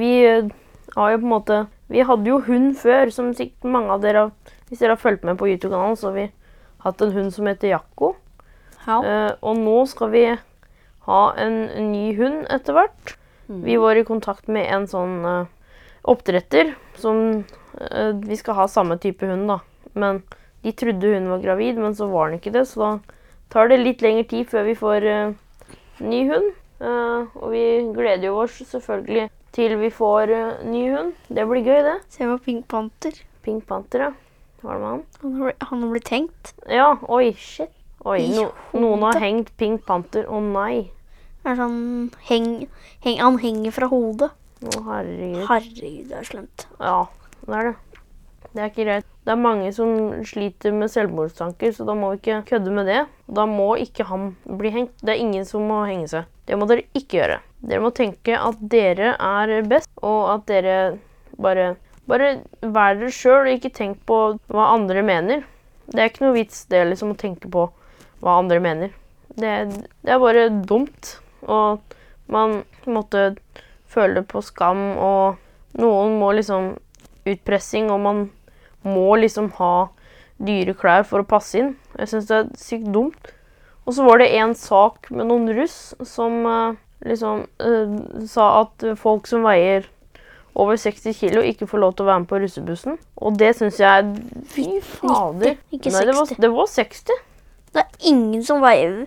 Vi 0.00 0.10
eh, 0.26 0.50
har 0.96 1.14
jo 1.14 1.20
på 1.22 1.26
en 1.26 1.32
måte 1.32 1.60
Vi 1.90 2.02
hadde 2.06 2.28
jo 2.28 2.40
hund 2.46 2.74
før, 2.78 3.10
som 3.14 3.30
sikkert 3.34 3.64
mange 3.72 3.94
av 3.94 4.02
dere 4.04 4.26
Hvis 4.68 4.82
dere 4.82 4.94
har 4.94 5.00
fulgt 5.00 5.24
med 5.26 5.38
på 5.40 5.48
YouTube-kanalen, 5.48 5.96
så 5.98 6.10
har 6.10 6.18
vi 6.18 6.26
hatt 6.84 7.02
en 7.04 7.14
hund 7.14 7.32
som 7.34 7.48
heter 7.48 7.72
Jakko. 7.74 8.14
Ja. 8.86 9.00
Eh, 9.00 9.32
og 9.44 9.58
nå 9.60 9.78
skal 9.90 10.12
vi 10.14 10.26
ha 11.06 11.22
en 11.40 11.56
ny 11.92 12.04
hund 12.16 12.44
etter 12.52 12.76
hvert. 12.76 13.16
Vi 13.50 13.76
var 13.76 13.96
i 13.96 14.04
kontakt 14.04 14.46
med 14.46 14.68
en 14.70 14.84
sånn 14.86 15.24
eh, 15.26 15.46
oppdretter 16.06 16.76
som 16.94 17.42
eh, 17.74 18.12
Vi 18.22 18.36
skal 18.38 18.54
ha 18.60 18.66
samme 18.70 18.94
type 19.02 19.26
hund, 19.26 19.48
da. 19.50 19.58
Men 19.98 20.22
de 20.62 20.72
trodde 20.76 21.10
hun 21.16 21.26
var 21.32 21.42
gravid, 21.42 21.80
men 21.82 21.96
så 21.98 22.06
var 22.12 22.28
hun 22.28 22.38
ikke 22.38 22.52
det. 22.54 22.62
Så 22.70 22.78
da 22.84 22.90
tar 23.50 23.72
det 23.72 23.80
litt 23.80 24.04
lengre 24.06 24.28
tid 24.30 24.46
før 24.52 24.68
vi 24.68 24.76
får 24.78 25.08
eh, 25.10 25.32
ny 25.98 26.24
hund. 26.30 26.52
Og 26.80 27.50
vi 27.52 27.64
gleder 27.92 28.30
jo 28.30 28.38
oss 28.40 28.54
selvfølgelig 28.70 29.26
til 29.52 29.74
vi 29.82 29.90
får 29.92 30.30
ny 30.64 30.86
hund. 30.94 31.10
Det 31.28 31.44
blir 31.50 31.66
gøy, 31.66 31.82
det. 31.84 31.96
Se 32.08 32.24
på 32.24 32.38
Pink 32.46 32.62
Panther. 32.70 33.18
Pink 33.44 33.66
Panther, 33.68 34.06
ja. 34.06 34.12
Hva 34.62 34.72
er 34.72 34.78
det 34.78 34.80
med 34.80 34.90
han? 34.94 35.02
Han 35.20 35.34
har, 35.42 35.52
han 35.68 35.84
blitt 35.90 36.12
hengt. 36.14 36.54
Ja, 36.70 36.94
oi, 37.12 37.34
shit. 37.36 37.74
Oi, 38.08 38.22
no, 38.32 38.46
noen 38.72 39.04
har 39.10 39.20
hengt 39.20 39.52
Pink 39.60 39.84
Panther. 39.84 40.24
Å 40.24 40.40
nei. 40.40 40.86
Er 41.48 41.56
sånn 41.56 42.10
heng, 42.28 42.50
heng, 43.04 43.20
Han 43.20 43.38
henger 43.40 43.72
fra 43.72 43.88
hodet. 43.88 44.32
Å, 44.60 44.72
herregud. 44.90 45.46
Herregud, 45.48 46.10
det 46.10 46.18
er 46.18 46.26
slemt. 46.28 46.66
Ja, 46.78 47.06
det 47.46 47.56
er 47.56 47.70
det. 47.70 47.76
Det 48.50 48.60
er 48.60 48.70
ikke 48.72 48.84
greit. 48.84 49.06
Det 49.24 49.32
er 49.32 49.38
mange 49.38 49.70
som 49.72 49.90
sliter 50.26 50.74
med 50.74 50.90
selvmordstanker, 50.90 51.72
så 51.76 51.86
da 51.86 51.94
må 51.96 52.10
vi 52.12 52.18
ikke 52.18 52.40
kødde 52.48 52.74
med 52.74 52.90
det. 52.90 53.04
Da 53.30 53.44
må 53.46 53.68
ikke 53.78 54.08
han 54.08 54.32
bli 54.58 54.72
hengt. 54.74 54.96
Det 55.00 55.14
er 55.14 55.22
ingen 55.22 55.46
som 55.48 55.68
må 55.70 55.84
henge 55.88 56.08
seg. 56.10 56.26
Det 56.48 56.58
må 56.58 56.66
dere 56.68 56.84
ikke 56.98 57.20
gjøre. 57.20 57.38
Dere 57.62 57.84
må 57.84 57.92
tenke 57.94 58.34
at 58.36 58.60
dere 58.72 59.14
er 59.14 59.54
best, 59.70 59.92
og 60.02 60.34
at 60.34 60.50
dere 60.50 60.80
bare 61.38 61.76
Bare 62.10 62.40
vær 62.58 62.96
dere 62.98 63.12
sjøl, 63.14 63.44
og 63.44 63.52
ikke 63.52 63.70
tenk 63.70 64.00
på 64.08 64.16
hva 64.50 64.64
andre 64.72 65.02
mener. 65.06 65.44
Det 65.92 66.00
er 66.00 66.08
ikke 66.10 66.24
noe 66.24 66.34
vits 66.34 66.64
det 66.72 66.80
liksom 66.88 67.12
å 67.12 67.18
tenke 67.20 67.46
på 67.52 67.68
hva 68.24 68.38
andre 68.40 68.58
mener. 68.64 68.90
Det, 69.36 69.52
det 70.02 70.10
er 70.10 70.18
bare 70.18 70.48
dumt. 70.66 71.12
Og 71.46 71.80
man 72.30 72.62
måtte 72.86 73.34
føle 73.90 74.22
på 74.26 74.42
skam, 74.44 74.82
og 74.98 75.80
noen 75.80 76.18
må 76.20 76.32
liksom 76.36 76.76
Utpressing, 77.28 77.90
og 77.92 78.00
man 78.00 78.20
må 78.82 79.10
liksom 79.20 79.50
ha 79.58 79.90
dyre 80.40 80.72
klær 80.74 81.04
for 81.04 81.20
å 81.20 81.28
passe 81.28 81.58
inn. 81.60 81.74
Jeg 81.98 82.08
syns 82.08 82.30
det 82.30 82.38
er 82.38 82.46
sykt 82.58 82.88
dumt. 82.94 83.32
Og 83.84 83.92
så 83.96 84.06
var 84.06 84.22
det 84.22 84.30
en 84.40 84.54
sak 84.56 85.10
med 85.12 85.28
noen 85.28 85.50
russ 85.56 85.92
som 86.08 86.40
eh, 86.48 86.78
liksom 87.04 87.44
eh, 87.60 87.92
sa 88.30 88.48
at 88.62 88.86
folk 89.00 89.28
som 89.28 89.44
veier 89.44 89.88
over 90.60 90.76
60 90.80 91.14
kilo, 91.14 91.42
ikke 91.46 91.68
får 91.68 91.80
lov 91.84 91.94
til 91.94 92.04
å 92.04 92.10
være 92.10 92.22
med 92.24 92.30
på 92.30 92.40
russebussen. 92.42 92.98
Og 93.22 93.36
det 93.38 93.52
syns 93.58 93.78
jeg 93.80 94.08
Fy 94.50 94.80
fader. 94.82 95.56
90, 95.70 95.76
ikke 95.76 95.92
Nei, 95.94 96.04
det 96.08 96.16
var, 96.16 96.26
60. 96.32 96.42
det 96.42 96.52
var 96.56 96.70
60. 96.72 97.22
Det 97.70 97.84
er 97.84 98.10
ingen 98.10 98.44
som 98.44 98.64
veier 98.64 99.04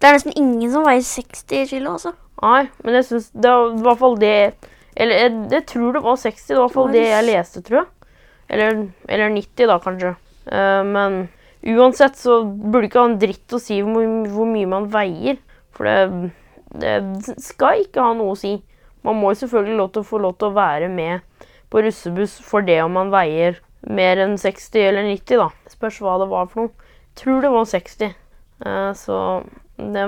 Det 0.00 0.08
er 0.08 0.16
nesten 0.16 0.36
ingen 0.36 0.70
som 0.72 0.84
veier 0.86 1.04
60 1.06 1.68
kilo, 1.70 1.94
altså. 1.96 2.14
Nei, 2.42 2.66
men 2.84 2.98
jeg 2.98 3.06
syns 3.08 3.30
det 3.32 3.50
var 3.50 3.70
i 3.70 3.84
hvert 3.86 4.00
fall 4.00 4.16
det 4.20 4.34
Eller 4.98 5.20
jeg, 5.22 5.30
jeg 5.54 5.64
tror 5.70 5.94
det 5.94 6.02
var 6.04 6.18
60. 6.20 6.42
Det 6.48 6.56
var 6.56 6.60
i 6.60 6.64
hvert 6.64 6.76
fall 6.76 6.92
det 6.94 7.04
jeg 7.06 7.26
leste, 7.28 7.62
tror 7.66 7.80
jeg. 7.80 8.12
Eller, 8.54 8.82
eller 9.08 9.34
90, 9.34 9.66
da, 9.70 9.78
kanskje. 9.82 10.12
Uh, 10.46 10.82
men 10.86 11.16
uansett 11.74 12.18
så 12.20 12.42
burde 12.44 12.86
ikke 12.90 13.00
ha 13.00 13.08
en 13.08 13.18
dritt 13.18 13.56
å 13.56 13.60
si 13.62 13.80
hvor, 13.82 14.06
hvor 14.30 14.50
mye 14.50 14.70
man 14.70 14.86
veier. 14.92 15.40
For 15.74 15.88
det, 15.88 16.30
det 16.78 17.34
skal 17.42 17.82
ikke 17.82 18.04
ha 18.04 18.14
noe 18.14 18.36
å 18.36 18.38
si. 18.38 18.58
Man 19.04 19.18
må 19.18 19.32
jo 19.32 19.40
selvfølgelig 19.42 19.80
lov 19.80 19.90
til 19.94 20.04
å 20.04 20.10
få 20.12 20.20
lov 20.22 20.36
til 20.38 20.50
å 20.50 20.56
være 20.56 20.90
med 20.92 21.48
på 21.72 21.82
russebuss 21.82 22.38
for 22.44 22.64
det 22.64 22.78
om 22.84 22.94
man 22.94 23.10
veier 23.12 23.58
mer 23.84 24.20
enn 24.22 24.38
60 24.40 24.78
eller 24.80 25.08
90, 25.10 25.42
da. 25.42 25.48
Spørs 25.72 25.98
hva 26.04 26.20
det 26.22 26.30
var 26.30 26.46
for 26.52 26.64
noe. 26.64 26.90
Jeg 27.10 27.22
Tror 27.24 27.44
det 27.44 27.50
var 27.54 27.66
60. 27.70 28.14
Uh, 28.64 28.92
så 28.96 29.18
det, 29.76 30.06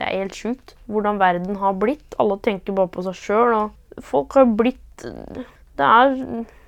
er 0.00 0.18
helt 0.18 0.36
sjukt 0.38 0.74
hvordan 0.90 1.20
verden 1.20 1.58
har 1.60 1.76
blitt. 1.80 2.16
Alle 2.22 2.38
tenker 2.44 2.76
bare 2.76 2.92
på 2.92 3.04
seg 3.06 3.18
sjøl, 3.18 3.56
folk 4.02 4.34
har 4.38 4.48
blitt 4.58 5.04
Det 5.04 5.86
er 5.86 6.16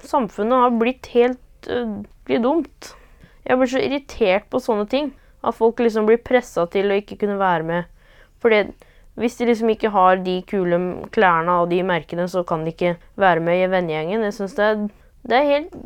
Samfunnet 0.06 0.64
har 0.64 0.74
blitt 0.78 1.08
helt 1.14 1.70
uh, 1.70 2.02
dumt. 2.42 2.92
Jeg 3.46 3.58
blir 3.58 3.70
så 3.70 3.82
irritert 3.82 4.46
på 4.50 4.60
sånne 4.62 4.86
ting. 4.90 5.12
At 5.46 5.56
folk 5.58 5.80
liksom 5.82 6.06
blir 6.08 6.22
pressa 6.22 6.66
til 6.70 6.90
å 6.90 6.98
ikke 6.98 7.18
kunne 7.20 7.38
være 7.38 7.66
med. 7.66 7.90
Fordi 8.42 8.64
hvis 9.16 9.38
de 9.38 9.48
liksom 9.48 9.70
ikke 9.72 9.92
har 9.94 10.20
de 10.20 10.40
kule 10.48 10.78
klærne 11.14 11.60
og 11.62 11.70
de 11.70 11.80
merkene, 11.86 12.26
så 12.28 12.42
kan 12.46 12.66
de 12.66 12.74
ikke 12.74 12.96
være 13.16 13.42
med 13.44 13.62
i 13.62 13.70
vennegjengen. 13.72 14.26
Jeg 14.26 14.36
syns 14.36 14.56
det, 14.58 14.68
det, 15.24 15.38
er 15.38 15.52
helt 15.54 15.78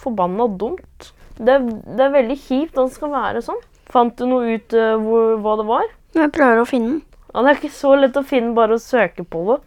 forbanna 0.00 0.46
dumt. 0.58 1.10
Det, 1.36 1.58
det, 1.60 2.00
er 2.00 2.16
veldig 2.16 2.38
kjipt 2.40 2.78
at 2.78 2.88
det 2.88 2.96
skal 2.96 3.12
være 3.12 3.44
sånn. 3.44 3.60
Fant 3.92 4.14
du 4.16 4.24
noe 4.28 4.56
ut 4.56 4.76
uh, 4.76 4.96
hvor, 5.02 5.34
hva 5.44 5.56
det 5.60 5.66
var? 5.68 5.90
Jeg 6.16 6.32
prøver 6.32 6.62
å 6.62 6.68
finne 6.68 6.94
den. 6.94 7.00
Ja, 7.32 7.42
Det 7.42 7.50
er 7.50 7.58
ikke 7.60 7.74
så 7.76 7.94
lett 7.96 8.16
å 8.16 8.24
finne, 8.24 8.54
bare 8.56 8.76
å 8.76 8.82
søke 8.82 9.24
på 9.24 9.44
det. 9.50 9.58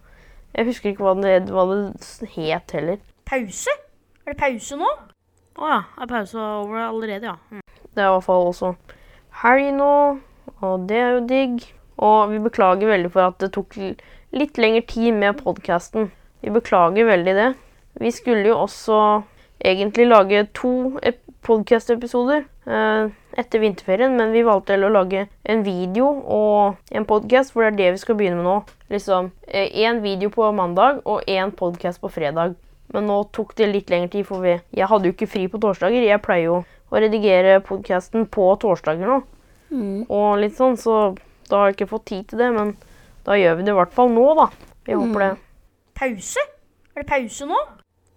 Jeg 0.56 0.68
husker 0.70 0.90
ikke 0.92 1.04
hva 1.06 1.14
det, 1.18 1.34
hva 1.52 1.66
det 1.70 2.30
het 2.36 2.74
heller. 2.74 3.00
Pause? 3.28 3.74
Er 4.26 4.34
det 4.34 4.40
pause 4.40 4.78
nå? 4.80 4.88
Å 5.56 5.62
oh, 5.62 5.70
ja. 5.70 5.80
Er 6.00 6.10
pause 6.10 6.38
over 6.40 6.82
allerede, 6.88 7.32
ja. 7.32 7.36
Mm. 7.50 7.62
Det 7.96 8.02
er 8.02 8.10
i 8.10 8.14
hvert 8.14 8.26
fall 8.26 8.50
også 8.50 8.74
helg 9.42 9.70
nå, 9.76 9.92
og 10.64 10.86
det 10.88 10.98
er 11.00 11.14
jo 11.16 11.24
digg. 11.28 11.66
Og 11.96 12.32
vi 12.32 12.40
beklager 12.44 12.90
veldig 12.90 13.10
for 13.14 13.30
at 13.30 13.38
det 13.40 13.52
tok 13.54 13.76
litt 14.36 14.58
lengre 14.60 14.82
tid 14.88 15.16
med 15.16 15.38
podkasten. 15.40 16.10
Vi 16.44 16.52
beklager 16.52 17.08
veldig 17.08 17.34
det. 17.38 17.48
Vi 18.00 18.12
skulle 18.12 18.50
jo 18.50 18.58
også 18.66 18.98
egentlig 19.58 20.06
lage 20.08 20.46
to 20.56 20.98
podkast-episoder 21.46 22.44
eh, 22.66 23.08
etter 23.38 23.62
vinterferien, 23.62 24.16
men 24.18 24.32
vi 24.34 24.44
valgte 24.46 24.78
å 24.78 24.90
lage 24.90 25.26
en 25.46 25.62
video 25.66 26.08
og 26.22 26.90
en 26.90 27.06
podkast, 27.06 27.54
for 27.54 27.62
det 27.62 27.72
er 27.72 27.78
det 27.78 27.90
vi 27.96 28.02
skal 28.02 28.18
begynne 28.18 28.40
med 28.40 28.48
nå. 28.48 28.56
Liksom 28.92 29.30
én 29.46 29.98
eh, 29.98 30.02
video 30.02 30.32
på 30.34 30.48
mandag 30.56 31.02
og 31.04 31.26
én 31.30 31.54
podkast 31.54 32.02
på 32.02 32.10
fredag. 32.12 32.56
Men 32.94 33.08
nå 33.10 33.20
tok 33.34 33.54
det 33.58 33.70
litt 33.70 33.90
lengre 33.90 34.12
tid, 34.12 34.26
for 34.28 34.42
vi, 34.44 34.56
jeg 34.74 34.90
hadde 34.90 35.08
jo 35.08 35.14
ikke 35.14 35.30
fri 35.30 35.46
på 35.50 35.60
torsdager. 35.62 36.06
Jeg 36.06 36.22
pleier 36.22 36.50
jo 36.50 36.58
å 36.62 37.00
redigere 37.02 37.58
podkasten 37.66 38.28
på 38.30 38.50
torsdager 38.62 39.10
nå. 39.10 39.22
Mm. 39.70 40.04
Og 40.06 40.28
litt 40.42 40.54
sånn, 40.58 40.78
så 40.78 41.16
da 41.50 41.62
har 41.62 41.70
jeg 41.70 41.80
ikke 41.80 41.90
fått 41.96 42.06
tid 42.12 42.28
til 42.30 42.42
det. 42.42 42.52
Men 42.54 42.76
da 43.26 43.38
gjør 43.38 43.58
vi 43.58 43.66
det 43.66 43.74
i 43.74 43.80
hvert 43.80 43.96
fall 43.96 44.12
nå, 44.14 44.28
da. 44.38 44.50
Jeg 44.86 45.02
håper 45.02 45.24
det. 45.24 45.32
Mm. 45.34 45.42
Pause? 45.98 46.46
Er 46.94 47.02
det 47.02 47.10
pause 47.10 47.50
nå? 47.50 47.58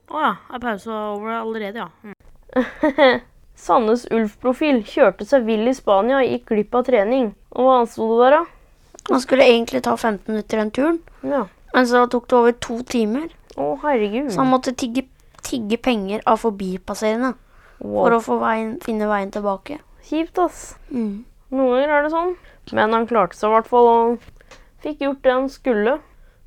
Å 0.10 0.15
oh, 0.15 0.22
ja. 0.24 0.36
Er 0.50 0.62
pausa 0.63 0.95
over 1.13 1.36
allerede, 1.38 1.86
ja. 1.86 1.89
Mm. 2.04 3.22
Sandnes 3.60 4.08
Ulf-profil 4.15 4.82
kjørte 4.88 5.28
seg 5.28 5.45
vill 5.45 5.67
i 5.69 5.76
Spania 5.76 6.22
og 6.22 6.32
gikk 6.32 6.48
glipp 6.50 6.78
av 6.80 6.88
trening. 6.88 7.34
Og 7.54 7.67
hva 7.67 7.84
sto 7.89 8.08
det 8.13 8.24
der, 8.24 8.38
da? 8.39 9.04
Han 9.10 9.22
skulle 9.22 9.45
egentlig 9.45 9.84
ta 9.86 9.95
15 9.98 10.32
minutter 10.32 10.62
den 10.62 10.72
turen, 10.74 10.98
ja. 11.26 11.43
men 11.74 11.88
så 11.89 12.04
tok 12.12 12.28
det 12.30 12.38
over 12.38 12.58
to 12.62 12.80
timer. 12.86 13.30
Å, 13.58 13.72
herregud. 13.84 14.30
Så 14.34 14.41
han 14.43 14.52
måtte 14.52 14.74
tigge, 14.78 15.06
tigge 15.45 15.80
penger 15.82 16.22
av 16.30 16.41
forbipasserende 16.43 17.34
wow. 17.80 17.95
for 17.95 18.17
å 18.17 18.22
få 18.24 18.38
veien, 18.43 18.76
finne 18.86 19.10
veien 19.10 19.34
tilbake. 19.34 19.80
Kjipt, 20.10 20.38
ass. 20.41 20.62
Mm. 20.93 21.26
Noen 21.54 21.74
ganger 21.76 21.95
er 21.95 22.06
det 22.06 22.13
sånn. 22.13 22.36
Men 22.78 22.93
han 22.93 23.08
klarte 23.10 23.38
seg 23.38 23.50
i 23.50 23.56
hvert 23.56 23.69
fall 23.69 23.89
og 23.89 24.28
fikk 24.84 25.02
gjort 25.06 25.24
det 25.26 25.36
han 25.36 25.50
skulle. 25.52 25.98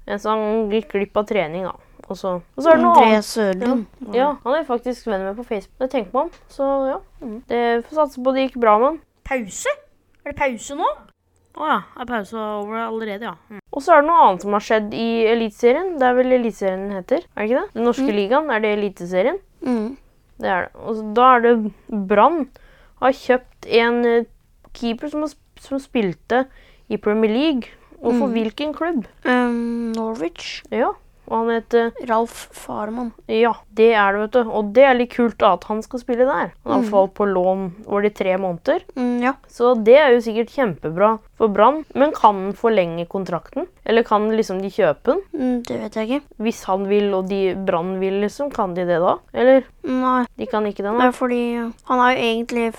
Mens 0.07 0.27
han 0.27 0.71
gikk 0.73 0.95
glipp 0.95 1.19
av 1.19 1.27
trening, 1.31 1.67
da. 1.67 1.75
Og 2.13 2.19
så, 2.19 2.33
og 2.43 2.65
så 2.65 2.73
er 2.73 2.77
det 2.77 2.85
noe 2.85 2.99
André 3.01 3.21
Sørlund. 3.25 3.87
Ja, 4.11 4.17
ja, 4.19 4.27
han 4.45 4.59
er 4.59 4.67
faktisk 4.69 5.07
venn 5.09 5.25
med 5.25 5.39
på 5.39 5.47
Facebook. 5.49 5.79
Det 5.81 5.89
tenker 5.95 6.13
man. 6.19 6.29
Så 6.53 6.69
ja. 6.91 6.99
Mm. 7.23 7.39
Det 7.49 7.63
får 7.87 8.03
satse 8.03 8.25
på 8.25 8.35
det 8.37 8.45
gikk 8.47 8.59
bra 8.61 8.77
med 8.83 8.91
han. 8.91 9.01
Pause? 9.29 9.73
Er 10.23 10.35
det 10.35 10.37
pause 10.39 10.77
nå? 10.77 10.91
Å 11.53 11.69
ja. 11.69 11.79
Er 12.01 12.09
pause 12.09 12.37
over 12.37 12.83
allerede, 12.85 13.31
ja. 13.31 13.35
Mm. 13.49 13.63
Og 13.73 13.85
så 13.85 13.95
er 13.95 14.03
det 14.03 14.11
noe 14.11 14.27
annet 14.27 14.45
som 14.45 14.57
har 14.57 14.65
skjedd 14.67 14.95
i 14.97 15.09
Eliteserien. 15.33 15.91
Det 16.01 16.09
er 16.09 16.19
vel 16.19 16.37
Eliteserien 16.37 16.87
heter? 16.99 17.27
Er 17.33 17.41
det 17.41 17.49
ikke 17.49 17.63
det? 17.63 17.77
Den 17.79 17.89
norske 17.89 18.09
mm. 18.09 18.17
ligaen. 18.19 18.53
Er 18.53 18.65
det 18.65 18.73
Eliteserien? 18.77 19.41
Mm. 19.65 19.91
Det 20.43 20.53
er 20.53 20.67
det. 20.67 20.73
Og 20.85 21.03
da 21.17 21.29
er 21.37 21.45
det 21.47 21.55
Brann 22.13 22.43
har 23.03 23.17
kjøpt 23.17 23.69
en 23.83 24.03
eh, 24.09 24.29
keeper 24.77 25.13
som, 25.13 25.25
som 25.61 25.81
spilte 25.83 26.45
i 26.93 27.01
Premier 27.01 27.33
League. 27.33 27.73
Og 28.03 28.17
for 28.17 28.27
mm. 28.27 28.33
hvilken 28.35 28.75
klubb? 28.75 29.05
Um, 29.25 29.93
Norwich. 29.95 30.61
Ja. 30.75 30.91
Og 31.31 31.37
han 31.39 31.51
heter 31.55 31.93
Ralf 32.09 32.35
Farman. 32.57 33.13
Ja, 33.31 33.55
det 33.71 33.93
er 33.95 34.13
det, 34.15 34.23
vet 34.25 34.37
du. 34.37 34.51
Og 34.51 34.73
det 34.77 34.85
er 34.89 34.97
litt 34.99 35.13
kult 35.15 35.43
at 35.47 35.65
han 35.69 35.83
skal 35.85 36.03
spille 36.03 36.27
der. 36.29 36.53
Han 36.65 36.75
har 36.75 36.83
mm. 36.83 36.89
falt 36.93 37.15
på 37.19 37.29
lån 37.31 37.67
over 37.87 38.07
de 38.07 38.13
tre 38.15 38.35
måneder. 38.41 38.85
Mm, 38.99 39.15
ja. 39.23 39.35
Så 39.51 39.75
det 39.87 39.97
er 40.01 40.13
jo 40.17 40.23
sikkert 40.25 40.55
kjempebra 40.55 41.13
for 41.39 41.53
Brann. 41.53 41.83
Men 41.99 42.15
kan 42.17 42.41
han 42.41 42.57
forlenge 42.59 43.07
kontrakten? 43.11 43.69
Eller 43.85 44.07
kan 44.07 44.29
liksom 44.35 44.61
de 44.63 44.73
kjøpe 44.73 45.15
den? 45.15 45.23
Mm, 45.33 45.59
det 45.69 45.81
vet 45.85 45.99
jeg 45.99 46.11
ikke. 46.11 46.37
Hvis 46.49 46.63
han 46.71 46.89
vil, 46.91 47.09
og 47.17 47.31
de 47.31 47.43
Brann 47.67 47.97
vil, 48.03 48.21
liksom, 48.25 48.51
kan 48.55 48.77
de 48.77 48.87
det 48.89 49.01
da? 49.03 49.17
Eller? 49.33 49.69
Nei. 49.89 50.23
De 50.39 50.49
kan 50.51 50.67
ikke 50.69 50.85
det, 50.85 50.91
nå? 50.91 50.99
Nei, 51.01 51.13
fordi 51.17 51.43
han 51.61 52.03
er 52.03 52.17
jo 52.17 52.33
egentlig 52.33 52.73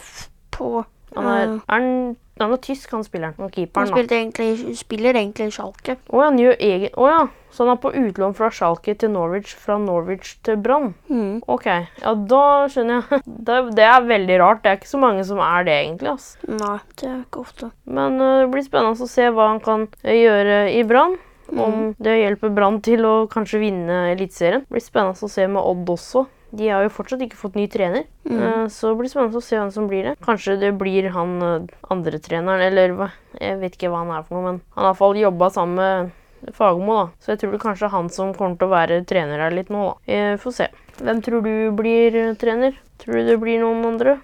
på 0.53 0.83
han 1.13 1.27
er, 1.29 1.41
er 1.45 1.59
han 1.69 2.15
han 2.41 2.53
er 2.55 2.61
tysk, 2.65 2.89
han 2.95 3.03
spilleren. 3.05 3.35
Han 3.37 3.51
keeperen. 3.53 3.91
Han 3.93 4.09
egentlig, 4.09 4.75
spiller 4.77 5.17
egentlig 5.19 5.51
Schalke. 5.53 5.99
Å 6.09 6.17
oh, 6.17 6.23
han 6.25 6.39
gjør 6.41 6.55
egen... 6.57 6.93
Å 6.97 7.09
ja. 7.11 7.23
Så 7.53 7.61
han 7.61 7.75
er 7.75 7.81
på 7.83 7.91
utlån 7.93 8.33
fra 8.33 8.49
Schalke 8.49 8.95
til 8.97 9.11
Norwich, 9.13 9.51
fra 9.53 9.75
Norwich 9.77 10.31
til 10.45 10.57
Brann? 10.57 10.95
Mm. 11.13 11.43
OK. 11.45 11.67
Ja, 12.01 12.15
da 12.17 12.45
skjønner 12.73 13.03
jeg. 13.03 13.21
Det, 13.43 13.59
det, 13.77 13.85
er 13.85 14.07
veldig 14.07 14.39
rart. 14.41 14.63
Det 14.63 14.71
er 14.71 14.79
ikke 14.79 14.89
så 14.89 15.01
mange 15.03 15.25
som 15.27 15.41
er 15.43 15.67
det, 15.67 15.75
egentlig. 15.83 16.15
ass. 16.15 16.31
Nei, 16.49 16.77
det 16.97 17.09
er 17.11 17.19
ikke 17.19 17.43
ofte. 17.43 17.69
Men 17.85 18.17
uh, 18.17 18.39
det 18.41 18.49
blir 18.55 18.65
spennende 18.65 19.05
å 19.05 19.11
se 19.11 19.29
hva 19.35 19.51
han 19.51 19.61
kan 19.63 19.85
uh, 19.91 20.13
gjøre 20.15 20.57
i 20.73 20.81
Brann. 20.89 21.19
Mm. 21.51 21.59
Om 21.59 21.79
det 22.01 22.15
hjelper 22.17 22.53
Brann 22.55 22.79
til 22.81 23.05
å 23.05 23.15
kanskje 23.29 23.61
vinne 23.61 24.07
Eliteserien. 24.15 24.63
Det 24.65 24.73
blir 24.73 24.85
spennende 24.85 25.27
å 25.27 25.33
se 25.35 25.45
med 25.45 25.61
Odd 25.61 25.93
også. 25.93 26.25
De 26.53 26.67
har 26.69 26.83
jo 26.85 26.91
fortsatt 26.93 27.23
ikke 27.25 27.39
fått 27.39 27.55
ny 27.57 27.65
trener, 27.71 28.03
mm. 28.29 28.37
uh, 28.37 28.65
så 28.69 28.91
det 28.91 28.99
blir 28.99 29.09
spennende 29.09 29.39
å 29.39 29.45
se 29.45 29.57
hvem 29.57 29.71
som 29.73 29.87
blir 29.89 30.05
det. 30.05 30.11
Kanskje 30.21 30.59
det 30.61 30.69
blir 30.77 31.07
han 31.15 31.31
uh, 31.41 31.71
andre 31.93 32.19
treneren, 32.21 32.61
eller 32.67 32.93
hva. 32.97 33.07
Jeg 33.39 33.57
vet 33.63 33.77
ikke 33.77 33.89
hva 33.89 34.03
han 34.03 34.13
er 34.13 34.27
for 34.27 34.37
noe, 34.37 34.45
men 34.45 34.59
han 34.75 34.85
har 34.85 34.91
iallfall 34.91 35.17
jobba 35.17 35.49
sammen 35.55 35.81
med 35.81 36.53
Fagermo, 36.53 36.99
da. 36.99 37.07
Så 37.23 37.33
jeg 37.33 37.41
tror 37.41 37.55
det 37.55 37.57
er 37.57 37.65
kanskje 37.65 37.87
er 37.89 37.95
han 37.95 38.11
som 38.13 38.35
kommer 38.37 38.59
til 38.61 38.69
å 38.69 38.75
være 38.75 39.01
trener 39.09 39.41
her 39.41 39.57
litt 39.57 39.73
nå, 39.73 39.87
da. 39.89 39.97
Vi 40.05 40.43
får 40.43 40.57
se. 40.59 40.69
Hvem 41.01 41.25
tror 41.25 41.41
du 41.47 41.55
blir 41.79 42.19
uh, 42.21 42.37
trener? 42.37 42.77
Tror 43.01 43.17
du 43.17 43.33
det 43.33 43.39
blir 43.41 43.63
noen 43.63 43.81
andre? 43.95 44.19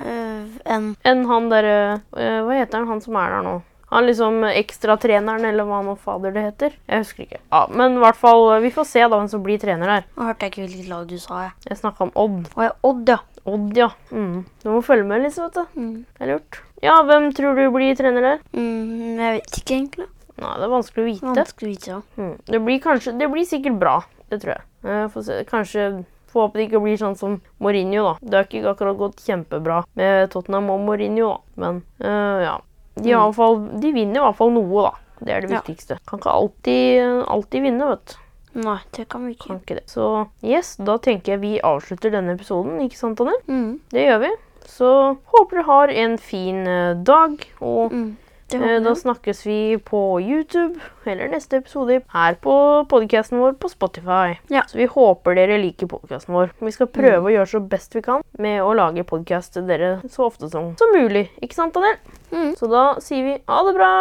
Enn 0.00 0.90
en 1.08 1.22
han 1.24 1.46
derre 1.48 1.76
Hva 2.12 2.52
heter 2.58 2.82
han, 2.82 2.90
han 2.90 2.98
som 3.00 3.16
er 3.16 3.32
der 3.32 3.46
nå? 3.46 3.54
Han 3.90 4.06
liksom 4.06 4.44
ekstratreneren, 4.46 5.44
eller 5.48 5.66
hva 5.66 5.80
nå 5.82 5.96
fader 5.98 6.34
det 6.34 6.44
heter. 6.44 6.76
Jeg 6.86 7.04
husker 7.04 7.24
ikke. 7.26 7.40
Ja, 7.50 7.64
Men 7.74 7.98
i 7.98 8.02
hvert 8.04 8.18
fall, 8.20 8.46
vi 8.62 8.70
får 8.74 8.86
se 8.86 9.02
da 9.02 9.10
hvem 9.16 9.28
som 9.32 9.42
blir 9.42 9.58
trener 9.62 9.96
der. 9.96 10.06
Nå 10.14 10.28
hørte 10.28 10.46
jeg 10.46 10.54
ikke 10.54 10.64
hvilket 10.66 10.92
lag 10.92 11.08
du 11.10 11.18
sa. 11.18 11.42
Jeg, 11.48 11.56
jeg 11.68 11.80
snakka 11.82 12.06
om 12.06 12.12
Odd. 12.14 12.52
Å 12.54 12.68
ja, 12.68 12.76
Odd, 12.86 13.10
ja. 13.10 13.18
Odd, 13.50 13.74
ja. 13.76 13.90
Mm. 14.12 14.44
Du 14.62 14.70
må 14.70 14.80
følge 14.86 15.08
med 15.08 15.24
liksom. 15.24 15.48
vet 15.48 15.58
du. 15.58 15.80
Mm. 15.80 15.96
Det 16.06 16.26
er 16.26 16.32
lurt. 16.34 16.60
Ja, 16.84 17.00
hvem 17.08 17.28
tror 17.36 17.58
du 17.58 17.66
blir 17.74 17.98
trener 17.98 18.24
der? 18.24 18.40
Mm, 18.54 19.18
jeg 19.18 19.36
vet 19.40 19.60
ikke, 19.60 19.74
egentlig. 19.74 20.08
Nei, 20.40 20.54
det 20.56 20.64
er 20.64 20.72
vanskelig 20.72 21.02
å 21.02 21.08
vite. 21.10 21.34
Vanskelig 21.34 21.68
å 21.68 21.74
vite, 21.74 21.90
ja. 21.90 22.00
Mm. 22.16 22.32
Det 22.48 22.62
blir 22.64 22.80
kanskje 22.84 23.18
Det 23.20 23.28
blir 23.32 23.48
sikkert 23.48 23.76
bra. 23.82 23.98
Det 24.30 24.40
tror 24.40 24.54
jeg. 24.54 24.66
jeg 24.86 25.12
får 25.16 25.26
se. 25.26 25.42
Kanskje 25.50 25.90
Får 26.30 26.44
håpe 26.44 26.60
det 26.60 26.68
ikke 26.68 26.78
blir 26.84 26.94
sånn 26.94 27.16
som 27.18 27.32
Mourinho, 27.58 28.04
da. 28.06 28.12
Det 28.22 28.36
har 28.38 28.44
ikke 28.46 28.70
akkurat 28.70 28.98
gått 29.00 29.22
kjempebra 29.26 29.80
med 29.98 30.28
Tottenham 30.30 30.68
og 30.70 30.84
Mourinho, 30.86 31.32
da. 31.32 31.62
Men 31.64 31.80
uh, 32.04 32.42
ja. 32.44 32.52
De, 32.98 33.14
fall, 33.36 33.60
de 33.80 33.92
vinner 33.94 34.20
i 34.20 34.24
hvert 34.24 34.38
fall 34.38 34.52
noe, 34.54 34.88
da. 34.88 34.92
Det 35.20 35.34
er 35.34 35.44
det 35.44 35.52
ja. 35.52 35.60
viktigste. 35.60 35.98
Kan 36.08 36.20
ikke 36.20 36.32
alltid, 36.32 37.24
alltid 37.28 37.64
vinne, 37.66 37.88
vet 37.92 38.12
du. 38.12 38.18
Nei, 38.64 38.78
det 38.96 39.04
kan 39.12 39.26
vi 39.26 39.36
ikke. 39.36 39.46
Kan 39.46 39.60
ikke 39.60 39.76
det. 39.78 39.84
Så 39.90 40.06
yes, 40.42 40.74
da 40.82 40.96
tenker 41.02 41.36
jeg 41.36 41.42
vi 41.44 41.52
avslutter 41.62 42.10
denne 42.14 42.34
episoden, 42.34 42.80
ikke 42.82 42.98
sant, 42.98 43.20
Anne? 43.22 43.36
Mm. 43.46 43.76
Det 43.92 44.06
gjør 44.08 44.24
vi. 44.24 44.32
Så 44.70 44.90
håper 45.34 45.60
du 45.60 45.66
har 45.68 45.92
en 46.02 46.16
fin 46.20 46.64
uh, 46.66 46.96
dag, 47.06 47.36
og 47.60 47.94
mm. 47.94 48.08
Eh, 48.54 48.80
da 48.82 48.94
snakkes 48.94 49.46
vi 49.46 49.78
på 49.84 50.20
YouTube 50.20 50.80
eller 51.04 51.28
neste 51.30 51.60
episode 51.60 52.00
her 52.12 52.34
på 52.42 52.54
podkasten 52.90 53.38
vår 53.38 53.52
på 53.52 53.68
Spotify. 53.68 54.38
Ja. 54.48 54.64
Så 54.66 54.78
vi 54.78 54.88
håper 54.90 55.36
dere 55.38 55.58
liker 55.62 55.86
podkasten 55.90 56.34
vår. 56.34 56.50
Vi 56.58 56.72
skal 56.74 56.90
prøve 56.90 57.20
mm. 57.20 57.28
å 57.28 57.34
gjøre 57.34 57.50
så 57.52 57.60
best 57.72 57.94
vi 57.94 58.02
kan 58.02 58.24
med 58.42 58.62
å 58.64 58.72
lage 58.74 59.06
podkast 59.06 59.54
til 59.54 59.68
dere 59.70 59.92
så 60.10 60.26
ofte 60.26 60.50
som, 60.50 60.72
som 60.80 60.94
mulig. 60.96 61.28
Ikke 61.44 61.58
sant, 61.58 61.76
Daniel? 61.76 62.00
Mm. 62.32 62.56
Så 62.58 62.70
da 62.70 62.84
sier 63.04 63.26
vi 63.28 63.36
ha 63.38 63.60
det 63.68 63.76
bra. 63.78 63.92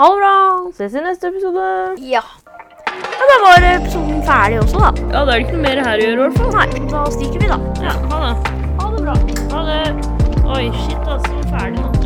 Ha 0.00 0.10
det 0.10 0.18
bra. 0.22 0.34
Ses 0.74 0.96
i 0.96 1.04
neste 1.06 1.30
episode. 1.30 1.68
Ja. 2.02 2.24
ja 2.90 3.30
da 3.30 3.38
var 3.44 3.68
episoden 3.70 4.18
ferdig 4.26 4.60
også, 4.64 4.82
da. 4.82 4.90
Ja, 5.12 5.22
da 5.22 5.28
er 5.28 5.32
det 5.36 5.40
ikke 5.46 5.60
noe 5.60 5.68
mer 5.68 5.84
her 5.86 6.02
å 6.02 6.10
gjøre, 6.10 6.18
i 6.18 6.24
hvert 6.24 6.42
fall. 6.42 6.52
Nei, 6.58 6.90
da 6.90 7.06
stikker 7.14 7.38
vi, 7.46 7.54
da. 7.54 7.62
Ja, 7.86 7.94
ha 8.10 8.24
det. 8.26 8.58
Ha 8.82 8.90
det 8.96 9.06
bra. 9.06 9.16
Ha 9.54 9.64
det. 9.70 9.80
Oi, 10.46 10.66
shit, 10.82 11.00
altså. 11.06 11.40
Ferdig 11.54 11.78
nå. 11.78 12.05